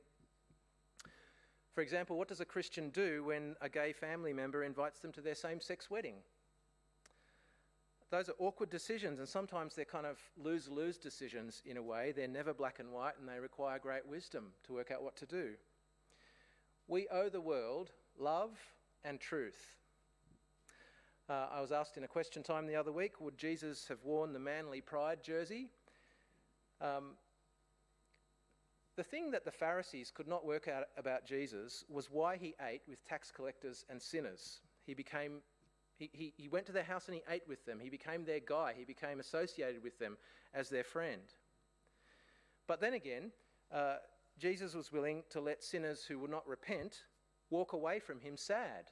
For 1.75 1.83
example, 1.83 2.19
what 2.19 2.29
does 2.29 2.41
a 2.41 2.45
Christian 2.45 2.91
do 2.91 3.25
when 3.25 3.55
a 3.61 3.69
gay 3.69 3.93
family 3.93 4.33
member 4.33 4.65
invites 4.65 5.01
them 5.01 5.13
to 5.13 5.21
their 5.21 5.35
same 5.35 5.61
sex 5.61 5.91
wedding? 5.91 6.17
Those 8.11 8.29
are 8.29 8.35
awkward 8.41 8.71
decisions, 8.71 9.21
and 9.21 9.29
sometimes 9.29 9.77
they're 9.77 9.85
kind 9.85 10.05
of 10.05 10.19
lose 10.37 10.69
lose 10.69 10.99
decisions 10.99 11.63
in 11.65 11.77
a 11.77 11.83
way. 11.83 12.13
They're 12.13 12.27
never 12.27 12.53
black 12.53 12.81
and 12.81 12.91
white, 12.91 13.15
and 13.21 13.29
they 13.29 13.39
require 13.39 13.79
great 13.79 14.05
wisdom 14.05 14.47
to 14.65 14.73
work 14.73 14.91
out 14.91 15.05
what 15.05 15.15
to 15.17 15.27
do. 15.27 15.51
We 16.89 17.07
owe 17.09 17.29
the 17.29 17.41
world 17.41 17.93
love 18.19 18.59
and 19.05 19.21
truth. 19.21 19.77
Uh, 21.29 21.47
I 21.53 21.61
was 21.61 21.71
asked 21.71 21.97
in 21.97 22.05
a 22.05 22.09
question 22.09 22.43
time 22.43 22.67
the 22.67 22.77
other 22.77 22.93
week 22.93 23.21
would 23.21 23.39
Jesus 23.39 23.87
have 23.89 24.05
worn 24.05 24.33
the 24.33 24.39
Manly 24.39 24.81
Pride 24.81 25.23
jersey? 25.23 25.69
Um, 26.81 27.13
the 28.97 29.05
thing 29.05 29.31
that 29.31 29.45
the 29.45 29.51
Pharisees 29.51 30.11
could 30.15 30.27
not 30.27 30.45
work 30.45 30.69
out 30.69 30.85
about 30.97 31.25
Jesus 31.25 31.85
was 31.89 32.11
why 32.11 32.37
he 32.37 32.55
ate 32.69 32.83
with 32.89 33.05
tax 33.05 33.31
collectors 33.31 33.85
and 33.89 34.03
sinners. 34.03 34.61
He 34.85 34.95
became 34.95 35.41
he, 35.97 36.11
he, 36.13 36.33
he 36.37 36.49
went 36.49 36.65
to 36.67 36.73
their 36.73 36.83
house 36.83 37.07
and 37.07 37.15
he 37.15 37.23
ate 37.29 37.43
with 37.47 37.65
them. 37.67 37.79
He 37.79 37.91
became 37.91 38.25
their 38.25 38.41
guy. 38.41 38.75
He 38.77 38.85
became 38.85 39.21
associated 39.21 39.83
with 39.83 39.99
them 39.99 40.17
as 40.55 40.71
their 40.71 40.83
friend. 40.83 41.21
But 42.67 42.81
then 42.81 42.95
again, 42.95 43.33
uh, 43.71 43.97
Jesus 44.39 44.75
was 44.75 44.91
willing 44.91 45.23
to 45.29 45.41
let 45.43 45.63
sinners 45.63 46.03
who 46.05 46.19
would 46.19 46.31
not 46.31 46.49
repent 46.49 47.03
walk 47.51 47.73
away 47.73 47.99
from 47.99 48.21
him 48.21 48.37
sad. 48.37 48.91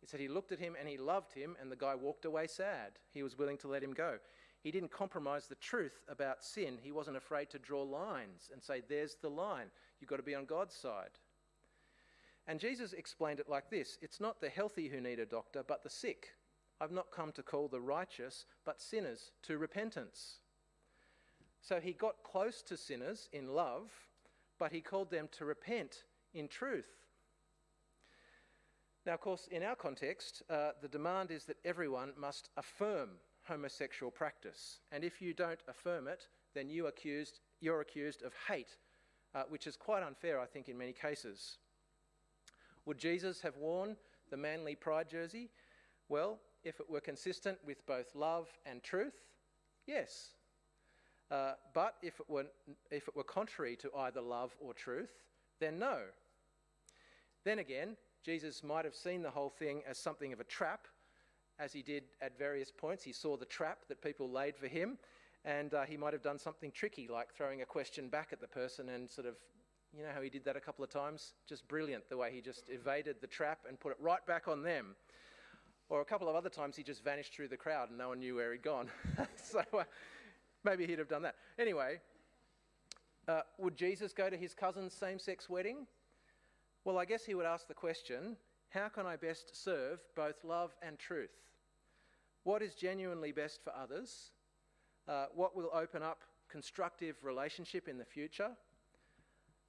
He 0.00 0.06
said 0.06 0.20
he 0.20 0.28
looked 0.28 0.52
at 0.52 0.58
him 0.58 0.76
and 0.78 0.88
he 0.88 0.98
loved 0.98 1.32
him, 1.32 1.56
and 1.60 1.70
the 1.70 1.76
guy 1.76 1.94
walked 1.94 2.24
away 2.24 2.46
sad. 2.46 2.92
He 3.12 3.22
was 3.22 3.38
willing 3.38 3.58
to 3.58 3.68
let 3.68 3.82
him 3.82 3.92
go. 3.92 4.18
He 4.62 4.70
didn't 4.70 4.90
compromise 4.90 5.46
the 5.46 5.54
truth 5.56 6.00
about 6.08 6.44
sin. 6.44 6.78
He 6.82 6.92
wasn't 6.92 7.16
afraid 7.16 7.50
to 7.50 7.58
draw 7.58 7.82
lines 7.82 8.50
and 8.52 8.62
say, 8.62 8.82
There's 8.88 9.16
the 9.20 9.30
line. 9.30 9.66
You've 10.00 10.10
got 10.10 10.16
to 10.16 10.22
be 10.22 10.34
on 10.34 10.44
God's 10.44 10.74
side. 10.74 11.18
And 12.48 12.60
Jesus 12.60 12.92
explained 12.92 13.40
it 13.40 13.48
like 13.48 13.70
this 13.70 13.98
It's 14.02 14.20
not 14.20 14.40
the 14.40 14.48
healthy 14.48 14.88
who 14.88 15.00
need 15.00 15.18
a 15.18 15.26
doctor, 15.26 15.62
but 15.66 15.82
the 15.82 15.90
sick. 15.90 16.28
I've 16.80 16.92
not 16.92 17.10
come 17.10 17.32
to 17.32 17.42
call 17.42 17.68
the 17.68 17.80
righteous, 17.80 18.44
but 18.66 18.82
sinners 18.82 19.30
to 19.44 19.56
repentance. 19.56 20.40
So 21.62 21.80
he 21.80 21.92
got 21.92 22.22
close 22.22 22.60
to 22.62 22.76
sinners 22.76 23.28
in 23.32 23.54
love 23.54 23.90
but 24.58 24.72
he 24.72 24.80
called 24.80 25.10
them 25.10 25.28
to 25.32 25.44
repent 25.44 26.04
in 26.34 26.48
truth. 26.48 26.88
Now, 29.06 29.14
of 29.14 29.20
course, 29.20 29.48
in 29.52 29.62
our 29.62 29.76
context, 29.76 30.42
uh, 30.50 30.70
the 30.82 30.88
demand 30.88 31.30
is 31.30 31.44
that 31.44 31.58
everyone 31.64 32.12
must 32.18 32.50
affirm 32.56 33.10
homosexual 33.44 34.10
practice. 34.10 34.80
And 34.90 35.04
if 35.04 35.22
you 35.22 35.32
don't 35.32 35.60
affirm 35.68 36.08
it, 36.08 36.26
then 36.54 36.68
you 36.68 36.88
accused, 36.88 37.38
you're 37.60 37.80
accused 37.80 38.24
of 38.24 38.32
hate, 38.48 38.76
uh, 39.32 39.44
which 39.48 39.68
is 39.68 39.76
quite 39.76 40.02
unfair, 40.02 40.40
I 40.40 40.46
think, 40.46 40.68
in 40.68 40.76
many 40.76 40.92
cases. 40.92 41.58
Would 42.84 42.98
Jesus 42.98 43.40
have 43.42 43.56
worn 43.56 43.96
the 44.30 44.36
manly 44.36 44.74
pride 44.74 45.08
jersey? 45.08 45.50
Well, 46.08 46.40
if 46.64 46.80
it 46.80 46.90
were 46.90 47.00
consistent 47.00 47.58
with 47.64 47.86
both 47.86 48.16
love 48.16 48.48
and 48.66 48.82
truth, 48.82 49.14
yes. 49.86 50.30
Uh, 51.30 51.52
but 51.74 51.94
if 52.02 52.18
it, 52.18 52.28
were, 52.28 52.46
if 52.90 53.06
it 53.06 53.14
were 53.14 53.22
contrary 53.22 53.76
to 53.76 53.90
either 53.98 54.20
love 54.20 54.56
or 54.60 54.74
truth, 54.74 55.12
then 55.60 55.78
no. 55.78 56.00
Then 57.44 57.60
again, 57.60 57.96
Jesus 58.26 58.64
might 58.64 58.84
have 58.84 58.96
seen 58.96 59.22
the 59.22 59.30
whole 59.30 59.50
thing 59.50 59.82
as 59.88 59.98
something 59.98 60.32
of 60.32 60.40
a 60.40 60.44
trap, 60.44 60.88
as 61.60 61.72
he 61.72 61.80
did 61.80 62.02
at 62.20 62.36
various 62.36 62.72
points. 62.72 63.04
He 63.04 63.12
saw 63.12 63.36
the 63.36 63.44
trap 63.44 63.84
that 63.88 64.02
people 64.02 64.28
laid 64.28 64.56
for 64.56 64.66
him, 64.66 64.98
and 65.44 65.72
uh, 65.72 65.84
he 65.84 65.96
might 65.96 66.12
have 66.12 66.24
done 66.24 66.36
something 66.36 66.72
tricky, 66.72 67.06
like 67.06 67.32
throwing 67.32 67.62
a 67.62 67.64
question 67.64 68.08
back 68.08 68.30
at 68.32 68.40
the 68.40 68.48
person 68.48 68.88
and 68.88 69.08
sort 69.08 69.28
of, 69.28 69.36
you 69.96 70.02
know 70.02 70.08
how 70.12 70.20
he 70.22 70.28
did 70.28 70.44
that 70.44 70.56
a 70.56 70.60
couple 70.60 70.82
of 70.82 70.90
times? 70.90 71.34
Just 71.48 71.68
brilliant, 71.68 72.08
the 72.08 72.16
way 72.16 72.32
he 72.32 72.40
just 72.40 72.64
evaded 72.68 73.20
the 73.20 73.28
trap 73.28 73.60
and 73.68 73.78
put 73.78 73.92
it 73.92 73.98
right 74.00 74.26
back 74.26 74.48
on 74.48 74.60
them. 74.60 74.96
Or 75.88 76.00
a 76.00 76.04
couple 76.04 76.28
of 76.28 76.34
other 76.34 76.50
times 76.50 76.74
he 76.74 76.82
just 76.82 77.04
vanished 77.04 77.32
through 77.32 77.46
the 77.46 77.56
crowd 77.56 77.90
and 77.90 77.98
no 77.98 78.08
one 78.08 78.18
knew 78.18 78.34
where 78.34 78.50
he'd 78.50 78.60
gone. 78.60 78.88
so 79.36 79.62
uh, 79.72 79.84
maybe 80.64 80.84
he'd 80.84 80.98
have 80.98 81.08
done 81.08 81.22
that. 81.22 81.36
Anyway, 81.60 82.00
uh, 83.28 83.42
would 83.56 83.76
Jesus 83.76 84.12
go 84.12 84.28
to 84.28 84.36
his 84.36 84.52
cousin's 84.52 84.92
same 84.92 85.20
sex 85.20 85.48
wedding? 85.48 85.86
Well, 86.86 86.98
I 86.98 87.04
guess 87.04 87.24
he 87.24 87.34
would 87.34 87.46
ask 87.46 87.66
the 87.66 87.74
question 87.74 88.36
how 88.68 88.88
can 88.88 89.06
I 89.06 89.16
best 89.16 89.60
serve 89.60 89.98
both 90.14 90.44
love 90.44 90.70
and 90.80 90.96
truth? 90.96 91.34
What 92.44 92.62
is 92.62 92.76
genuinely 92.76 93.32
best 93.32 93.64
for 93.64 93.74
others? 93.74 94.30
Uh, 95.08 95.26
what 95.34 95.56
will 95.56 95.68
open 95.74 96.04
up 96.04 96.22
constructive 96.48 97.16
relationship 97.24 97.88
in 97.88 97.98
the 97.98 98.04
future? 98.04 98.50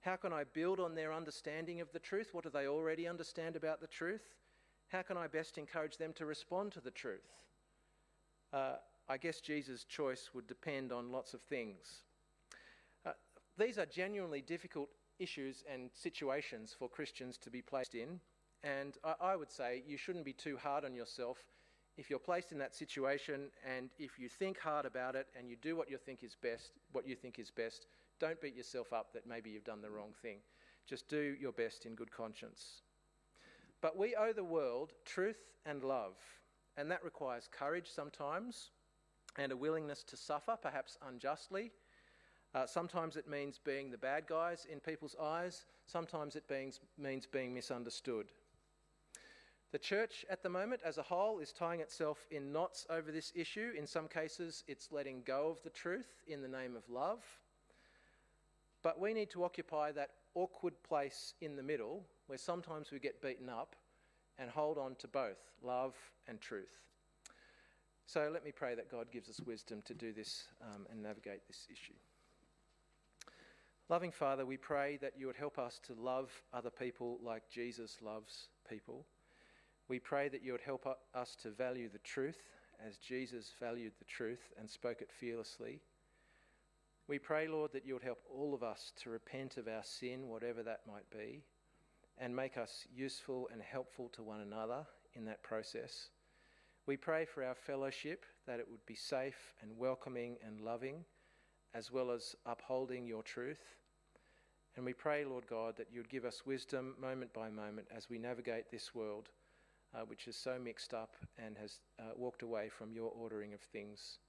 How 0.02 0.16
can 0.16 0.32
I 0.32 0.44
build 0.44 0.80
on 0.80 0.94
their 0.94 1.12
understanding 1.12 1.82
of 1.82 1.92
the 1.92 1.98
truth? 1.98 2.30
What 2.34 2.44
do 2.44 2.52
they 2.52 2.68
already 2.68 3.08
understand 3.08 3.56
about 3.56 3.82
the 3.82 3.88
truth? 3.88 4.36
How 4.90 5.02
can 5.02 5.18
I 5.18 5.26
best 5.26 5.58
encourage 5.58 5.98
them 5.98 6.14
to 6.18 6.26
respond 6.28 6.72
to 6.74 6.82
the 6.82 6.92
truth? 6.92 7.42
Uh, 8.54 8.76
I 9.10 9.18
guess 9.18 9.42
Jesus' 9.42 9.86
choice 9.86 10.30
would 10.36 10.46
depend 10.46 10.92
on 10.92 11.12
lots 11.12 11.34
of 11.34 11.42
things. 11.42 12.04
Uh, 13.04 13.14
these 13.58 13.80
are 13.80 13.88
genuinely 13.88 14.42
difficult 14.42 14.90
issues 15.20 15.64
and 15.72 15.90
situations 15.94 16.76
for 16.78 16.90
Christians 16.90 17.38
to 17.38 17.50
be 17.50 17.62
placed 17.62 17.96
in. 17.96 18.20
And 18.64 18.98
I, 19.04 19.14
I, 19.22 19.36
would 19.36 19.52
say 19.52 19.84
you 19.88 19.98
shouldn't 19.98 20.26
be 20.26 20.34
too 20.34 20.58
hard 20.58 20.84
on 20.84 20.96
yourself 20.96 21.38
if 21.98 22.10
you're 22.10 22.20
placed 22.20 22.52
in 22.52 22.60
that 22.60 22.76
situation 22.76 23.50
and 23.66 23.90
if 23.98 24.20
you 24.20 24.30
think 24.30 24.60
hard 24.60 24.86
about 24.86 25.16
it 25.16 25.28
and 25.38 25.50
you 25.50 25.56
do 25.62 25.76
what 25.76 25.90
you 25.90 25.98
think 25.98 26.24
is 26.24 26.36
best, 26.42 26.72
what 26.92 27.08
you 27.08 27.16
think 27.16 27.40
is 27.40 27.50
best, 27.50 27.88
don't 28.20 28.40
beat 28.42 28.56
yourself 28.56 28.94
up 28.94 29.14
that 29.14 29.28
maybe 29.28 29.50
you've 29.50 29.64
done 29.64 29.82
the 29.82 29.90
wrong 29.90 30.14
thing. 30.22 30.38
Just 30.88 31.08
do 31.08 31.36
your 31.40 31.52
best 31.52 31.86
in 31.86 31.96
good 31.96 32.12
conscience. 32.12 32.82
But 33.82 33.98
we 33.98 34.16
owe 34.16 34.34
the 34.34 34.44
world 34.44 34.94
truth 35.06 35.40
and 35.66 35.84
love, 35.84 36.16
and 36.78 36.90
that 36.90 37.04
requires 37.04 37.50
courage 37.52 37.88
sometimes 37.94 38.72
and 39.38 39.52
a 39.52 39.58
willingness 39.58 40.04
to 40.04 40.18
suffer, 40.18 40.58
perhaps 40.60 40.98
unjustly 41.08 41.72
uh, 42.56 42.66
sometimes 42.66 43.18
it 43.18 43.28
means 43.28 43.60
being 43.64 43.92
the 43.92 43.98
bad 43.98 44.26
guys 44.28 44.66
in 44.72 44.80
people's 44.80 45.16
eyes, 45.22 45.66
sometimes 45.86 46.36
it 46.36 46.44
means, 46.50 46.80
means 46.98 47.26
being 47.26 47.54
misunderstood. 47.54 48.28
The 49.72 49.80
church 49.80 50.26
at 50.30 50.44
the 50.44 50.50
moment, 50.50 50.82
as 50.86 50.98
a 50.98 51.04
whole, 51.04 51.40
is 51.40 51.52
tying 51.52 51.82
itself 51.82 52.26
in 52.32 52.54
knots 52.54 52.88
over 52.90 53.12
this 53.12 53.34
issue. 53.36 53.74
In 53.78 53.86
some 53.86 54.08
cases, 54.08 54.64
it's 54.68 54.92
letting 54.92 55.24
go 55.26 55.50
of 55.50 55.62
the 55.64 55.70
truth 55.70 56.08
in 56.26 56.42
the 56.42 56.48
name 56.48 56.76
of 56.76 56.90
love. 56.90 57.20
But 58.82 59.00
we 59.00 59.14
need 59.14 59.30
to 59.32 59.44
occupy 59.44 59.92
that 59.92 60.12
awkward 60.36 60.82
place 60.84 61.34
in 61.42 61.58
the 61.58 61.64
middle 61.64 62.06
where 62.28 62.38
sometimes 62.38 62.92
we 62.92 63.00
get 63.00 63.22
beaten 63.22 63.50
up 63.50 63.76
and 64.40 64.50
hold 64.50 64.78
on 64.78 64.96
to 64.96 65.08
both 65.08 65.38
love 65.62 65.96
and 66.28 66.40
truth. 66.40 66.80
So 68.06 68.30
let 68.32 68.46
me 68.46 68.52
pray 68.52 68.74
that 68.76 68.90
God 68.90 69.12
gives 69.12 69.30
us 69.30 69.42
wisdom 69.42 69.82
to 69.86 69.94
do 69.94 70.14
this 70.14 70.46
um, 70.62 70.86
and 70.90 71.04
navigate 71.04 71.46
this 71.48 71.68
issue. 71.70 71.94
Loving 73.90 74.12
Father, 74.12 74.46
we 74.46 74.58
pray 74.58 74.98
that 74.98 75.14
you 75.18 75.28
would 75.28 75.38
help 75.38 75.58
us 75.58 75.80
to 75.86 75.94
love 75.94 76.30
other 76.52 76.70
people 76.70 77.20
like 77.24 77.50
Jesus 77.50 78.00
loves 78.02 78.50
people. 78.70 79.06
We 79.88 79.98
pray 79.98 80.28
that 80.28 80.44
you 80.44 80.52
would 80.52 80.62
help 80.62 80.86
us 81.16 81.38
to 81.44 81.52
value 81.52 81.88
the 81.88 82.00
truth 82.00 82.42
as 82.86 82.98
Jesus 82.98 83.54
valued 83.62 83.94
the 83.98 84.04
truth 84.04 84.52
and 84.60 84.70
spoke 84.70 85.02
it 85.02 85.10
fearlessly. 85.10 85.80
We 87.08 87.18
pray, 87.18 87.48
Lord, 87.48 87.72
that 87.72 87.86
you 87.86 87.94
would 87.94 88.04
help 88.04 88.20
all 88.30 88.54
of 88.54 88.62
us 88.62 88.92
to 89.04 89.10
repent 89.10 89.56
of 89.56 89.70
our 89.70 89.84
sin, 89.86 90.28
whatever 90.28 90.64
that 90.64 90.82
might 90.86 91.10
be, 91.10 91.46
and 92.18 92.36
make 92.36 92.58
us 92.58 92.86
useful 92.94 93.48
and 93.54 93.62
helpful 93.62 94.10
to 94.10 94.22
one 94.22 94.42
another 94.42 94.86
in 95.14 95.24
that 95.26 95.44
process. 95.44 96.10
We 96.88 96.98
pray 96.98 97.24
for 97.24 97.42
our 97.42 97.56
fellowship 97.56 98.26
that 98.48 98.60
it 98.60 98.68
would 98.70 98.86
be 98.86 98.96
safe 98.96 99.54
and 99.62 99.78
welcoming 99.78 100.36
and 100.46 100.60
loving 100.60 101.06
as 101.74 101.92
well 101.92 102.12
as 102.12 102.36
upholding 102.46 103.06
your 103.06 103.24
truth. 103.24 103.77
And 104.78 104.86
we 104.86 104.94
pray, 104.94 105.26
Lord 105.26 105.48
God, 105.48 105.76
that 105.78 105.88
you 105.92 106.00
would 106.00 106.10
give 106.10 106.24
us 106.24 106.46
wisdom 106.46 106.94
moment 107.02 107.34
by 107.34 107.50
moment 107.50 107.88
as 107.94 108.12
we 108.12 108.20
navigate 108.20 108.70
this 108.70 108.94
world, 108.94 109.30
uh, 109.96 110.02
which 110.02 110.28
is 110.28 110.36
so 110.36 110.60
mixed 110.64 110.94
up 110.94 111.16
and 111.44 111.58
has 111.58 111.80
uh, 112.00 112.12
walked 112.16 112.44
away 112.44 112.70
from 112.70 112.94
your 112.94 113.12
ordering 113.12 113.56
of 113.56 113.60
things. 113.60 114.20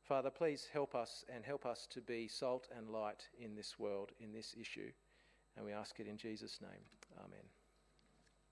Father, 0.00 0.30
please 0.30 0.68
help 0.72 0.94
us 0.94 1.24
and 1.28 1.44
help 1.44 1.66
us 1.66 1.88
to 1.90 2.00
be 2.00 2.28
salt 2.28 2.68
and 2.76 2.88
light 2.88 3.28
in 3.40 3.56
this 3.56 3.80
world, 3.80 4.12
in 4.20 4.32
this 4.32 4.54
issue. 4.58 4.92
And 5.56 5.66
we 5.66 5.72
ask 5.72 5.98
it 5.98 6.06
in 6.06 6.16
Jesus' 6.16 6.60
name. 6.62 6.84
Amen. 7.18 7.59